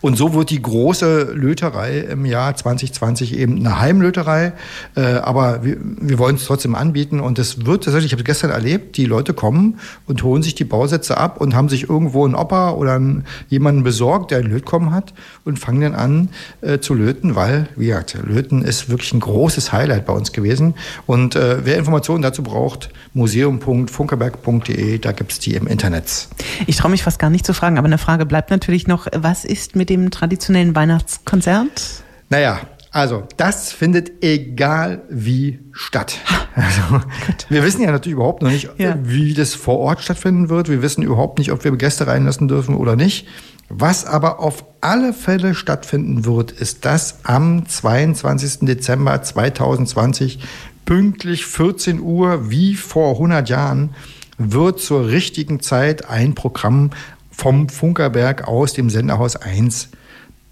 Und 0.00 0.16
so 0.16 0.34
wird 0.34 0.50
die 0.50 0.60
große 0.60 1.32
Löterei 1.34 1.98
im 1.98 2.24
Jahr 2.24 2.54
2020 2.54 3.36
eben 3.36 3.58
eine 3.58 3.80
Heimlöterei. 3.80 4.52
Äh, 4.94 5.00
aber 5.00 5.64
wir, 5.64 5.76
wir 5.80 6.18
wollen 6.18 6.36
es 6.36 6.44
trotzdem 6.44 6.74
anbieten. 6.74 7.20
Und 7.20 7.38
es 7.38 7.66
wird 7.66 7.84
tatsächlich, 7.84 8.12
ich 8.12 8.12
habe 8.12 8.22
es 8.22 8.26
gestern 8.26 8.50
erlebt, 8.50 8.96
die 8.96 9.04
Leute 9.04 9.34
kommen 9.34 9.78
und 10.06 10.22
holen 10.22 10.42
sich 10.42 10.54
die 10.54 10.64
Bausätze 10.64 11.16
ab 11.16 11.40
und 11.40 11.54
haben 11.54 11.68
sich 11.68 11.88
irgendwo 11.88 12.24
einen 12.24 12.34
Opa 12.34 12.70
oder 12.70 12.94
einen, 12.94 13.24
jemanden 13.48 13.82
besorgt, 13.82 14.30
der 14.30 14.38
einen 14.38 14.50
Lötkommen 14.50 14.92
hat 14.92 15.14
und 15.44 15.58
fangen 15.58 15.80
dann 15.80 15.94
an 15.94 16.28
äh, 16.60 16.78
zu 16.78 16.94
löten, 16.94 17.34
weil, 17.34 17.68
wie 17.76 17.86
gesagt, 17.86 18.16
Löten 18.22 18.62
ist 18.62 18.88
wirklich 18.88 19.12
ein 19.12 19.20
großes 19.20 19.72
Highlight 19.72 20.06
bei 20.06 20.12
uns 20.12 20.32
gewesen. 20.32 20.74
Und 21.06 21.36
äh, 21.36 21.64
wer 21.64 21.76
Informationen 21.76 22.22
dazu 22.22 22.42
braucht, 22.42 22.90
museum.funkerberg.de, 23.14 24.98
da 24.98 25.12
gibt 25.12 25.32
es 25.32 25.38
die 25.38 25.54
im 25.54 25.66
Internet. 25.66 26.28
Ich 26.66 26.76
traue 26.76 26.90
mich 26.90 27.02
fast 27.02 27.18
gar 27.18 27.30
nicht 27.30 27.46
zu 27.46 27.54
fragen, 27.54 27.78
aber 27.78 27.86
eine 27.86 27.98
Frage 27.98 28.26
bleibt 28.26 28.50
natürlich 28.50 28.86
noch, 28.86 29.06
was 29.12 29.44
ist 29.44 29.55
ist 29.56 29.74
mit 29.74 29.88
dem 29.88 30.10
traditionellen 30.10 30.74
Weihnachtskonzert? 30.74 32.02
Naja, 32.28 32.60
also, 32.90 33.24
das 33.36 33.72
findet 33.72 34.22
egal 34.22 35.02
wie 35.08 35.60
statt. 35.72 36.18
Also, 36.54 37.02
wir 37.50 37.62
wissen 37.62 37.82
ja 37.82 37.90
natürlich 37.90 38.14
überhaupt 38.14 38.40
noch 38.42 38.50
nicht, 38.50 38.70
ja. 38.78 38.96
wie 39.02 39.34
das 39.34 39.54
vor 39.54 39.78
Ort 39.78 40.00
stattfinden 40.00 40.48
wird. 40.48 40.70
Wir 40.70 40.80
wissen 40.80 41.02
überhaupt 41.02 41.38
nicht, 41.38 41.52
ob 41.52 41.64
wir 41.64 41.72
Gäste 41.76 42.06
reinlassen 42.06 42.48
dürfen 42.48 42.74
oder 42.74 42.96
nicht. 42.96 43.26
Was 43.68 44.06
aber 44.06 44.40
auf 44.40 44.64
alle 44.80 45.12
Fälle 45.12 45.54
stattfinden 45.54 46.24
wird, 46.24 46.52
ist 46.52 46.86
das 46.86 47.18
am 47.24 47.66
22. 47.66 48.60
Dezember 48.60 49.22
2020 49.22 50.38
pünktlich 50.86 51.44
14 51.44 52.00
Uhr 52.00 52.48
wie 52.48 52.74
vor 52.74 53.12
100 53.12 53.48
Jahren 53.50 53.90
wird 54.38 54.80
zur 54.80 55.08
richtigen 55.08 55.60
Zeit 55.60 56.08
ein 56.08 56.34
Programm 56.34 56.90
vom 57.36 57.68
Funkerberg 57.68 58.48
aus 58.48 58.72
dem 58.72 58.88
Senderhaus 58.90 59.36
1 59.36 59.88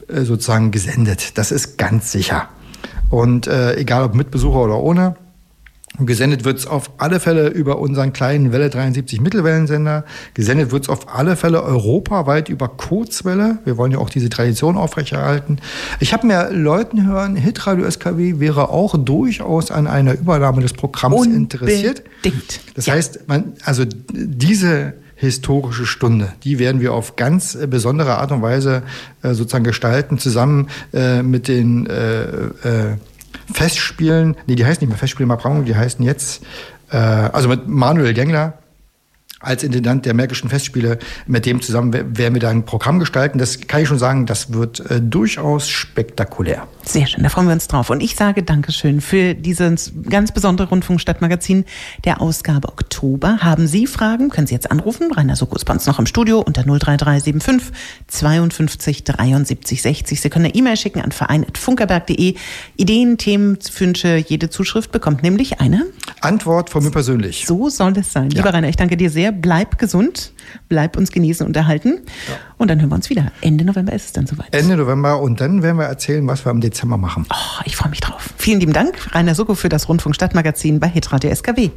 äh, 0.09 0.23
sozusagen 0.23 0.71
gesendet. 0.71 1.39
Das 1.39 1.51
ist 1.51 1.79
ganz 1.79 2.13
sicher. 2.13 2.49
Und 3.11 3.47
äh, 3.47 3.77
egal 3.77 4.05
ob 4.05 4.15
mit 4.15 4.31
Besucher 4.31 4.65
oder 4.65 4.79
ohne, 4.79 5.17
gesendet 5.99 6.45
wird's 6.45 6.67
auf 6.67 6.91
alle 6.99 7.21
Fälle 7.21 7.49
über 7.49 7.79
unseren 7.79 8.13
kleinen 8.13 8.53
Welle 8.53 8.69
73 8.69 9.21
Mittelwellensender. 9.21 10.05
Gesendet 10.35 10.73
wird's 10.73 10.89
auf 10.89 11.15
alle 11.15 11.37
Fälle 11.37 11.63
europaweit 11.63 12.49
über 12.49 12.69
Kurzwelle. 12.69 13.59
Wir 13.65 13.79
wollen 13.79 13.93
ja 13.93 13.99
auch 13.99 14.11
diese 14.11 14.29
Tradition 14.29 14.77
aufrechterhalten. 14.77 15.61
Ich 16.01 16.13
habe 16.13 16.27
mir 16.27 16.51
Leuten 16.51 17.07
hören, 17.07 17.37
Hitradio 17.37 17.89
SKW 17.89 18.41
wäre 18.41 18.71
auch 18.71 18.97
durchaus 18.99 19.71
an 19.71 19.87
einer 19.87 20.15
Übernahme 20.15 20.61
des 20.61 20.75
Programms 20.75 21.17
Unbedingt. 21.17 21.55
interessiert. 21.55 22.03
Das 22.75 22.89
heißt, 22.89 23.29
man, 23.29 23.55
also 23.65 23.85
diese 24.13 24.95
historische 25.25 25.87
Stunde, 25.87 26.33
die 26.45 26.59
werden 26.59 26.81
wir 26.81 26.93
auf 26.93 27.17
ganz 27.17 27.55
äh, 27.55 27.67
besondere 27.67 28.19
Art 28.19 28.33
und 28.33 28.43
Weise 28.43 28.83
äh, 29.23 29.35
sozusagen 29.35 29.65
gestalten, 29.65 30.19
zusammen 30.19 30.69
äh, 30.93 31.23
mit 31.23 31.49
den 31.49 31.87
äh, 31.87 32.23
äh, 32.23 32.97
Festspielen, 33.53 34.37
nee, 34.47 34.55
die 34.55 34.65
heißen 34.65 34.81
nicht 34.81 34.89
mehr 34.89 34.99
Festspiele 34.99 35.27
Marbrang, 35.27 35.65
die 35.65 35.77
heißen 35.77 36.05
jetzt, 36.05 36.43
äh, 36.91 36.97
also 36.97 37.49
mit 37.49 37.69
Manuel 37.69 38.15
Gengler 38.15 38.59
als 39.45 39.63
Intendant 39.63 40.05
der 40.07 40.15
Märkischen 40.15 40.49
Festspiele, 40.49 40.99
mit 41.27 41.47
dem 41.47 41.61
zusammen 41.63 41.93
wer- 41.93 42.17
werden 42.17 42.35
wir 42.35 42.41
da 42.41 42.51
ein 42.51 42.65
Programm 42.65 42.99
gestalten. 42.99 43.39
Das 43.39 43.61
kann 43.67 43.83
ich 43.83 43.89
schon 43.89 43.99
sagen, 43.99 44.27
das 44.27 44.53
wird 44.53 44.81
äh, 44.91 45.01
durchaus 45.01 45.69
spektakulär. 45.69 46.67
Sehr 46.85 47.07
schön, 47.07 47.23
da 47.23 47.29
freuen 47.29 47.47
wir 47.47 47.55
uns 47.55 47.69
drauf. 47.69 47.91
Und 47.91 48.03
ich 48.03 48.15
sage 48.17 48.43
Dankeschön 48.43 49.01
für 49.01 49.35
dieses 49.35 49.93
ganz 50.09 50.33
besondere 50.33 50.69
Rundfunkstadtmagazin 50.69 51.65
der 52.05 52.21
Ausgabe 52.21 52.69
Oktober. 52.69 53.39
Haben 53.41 53.67
Sie 53.67 53.87
Fragen? 53.87 54.29
Können 54.31 54.47
Sie 54.47 54.55
jetzt 54.55 54.71
anrufen. 54.71 55.11
Rainer 55.13 55.37
Soko 55.37 55.57
ist 55.57 55.65
bei 55.65 55.73
uns 55.75 55.87
noch 55.87 55.99
im 55.99 56.07
Studio 56.07 56.41
unter 56.41 56.63
03375 56.65 57.73
52 58.09 59.05
73 59.05 59.83
60. 59.83 60.21
Sie 60.21 60.31
können 60.31 60.45
eine 60.47 60.55
E-Mail 60.55 60.77
schicken 60.77 61.01
an 61.01 61.13
verein.funkerberg.de. 61.13 62.35
Ideen, 62.77 63.19
Themen, 63.19 63.59
Wünsche, 63.79 64.17
jede 64.17 64.51
Zuschrift 64.51 64.93
bekommt 64.93 65.23
nämlich 65.23 65.61
eine. 65.61 65.85
Antwort 66.21 66.71
von 66.71 66.83
mir 66.85 66.91
persönlich. 66.91 67.45
So 67.47 67.69
soll 67.69 67.97
es 67.99 68.13
sein. 68.13 68.31
Ja. 68.31 68.39
Lieber 68.39 68.53
Rainer, 68.55 68.69
ich 68.69 68.77
danke 68.77 68.97
dir 68.97 69.11
sehr. 69.11 69.34
Bleib 69.35 69.79
gesund, 69.79 70.33
bleib 70.69 70.97
uns 70.97 71.13
genießen 71.13 71.47
und 71.47 71.57
erhalten. 71.57 72.01
Und 72.57 72.69
dann 72.69 72.81
hören 72.81 72.91
wir 72.91 72.97
uns 72.97 73.11
wieder. 73.11 73.33
Ende 73.41 73.65
November 73.65 73.93
ist 73.93 74.07
es 74.07 74.13
dann 74.13 74.27
soweit. 74.27 74.55
Ende 74.55 74.77
November 74.77 75.21
und 75.21 75.41
dann 75.41 75.63
werden 75.63 75.79
wir 75.79 75.87
erzählen, 75.87 76.27
was 76.27 76.45
wir 76.45 76.51
im 76.51 76.61
Dezember 76.61 76.97
machen. 76.97 77.27
Oh, 77.31 77.63
ich 77.65 77.77
freue 77.77 77.91
mich 77.91 78.01
drauf. 78.01 78.35
Vielen 78.37 78.61
lieben 78.61 78.73
Dank, 78.73 79.15
Rainer 79.15 79.35
Soko, 79.35 79.55
für 79.55 79.69
das 79.69 79.89
Rundfunkstadtmagazin 79.89 80.81
bei 80.81 80.89
Hitradio 80.89 81.35
SKW. 81.35 81.71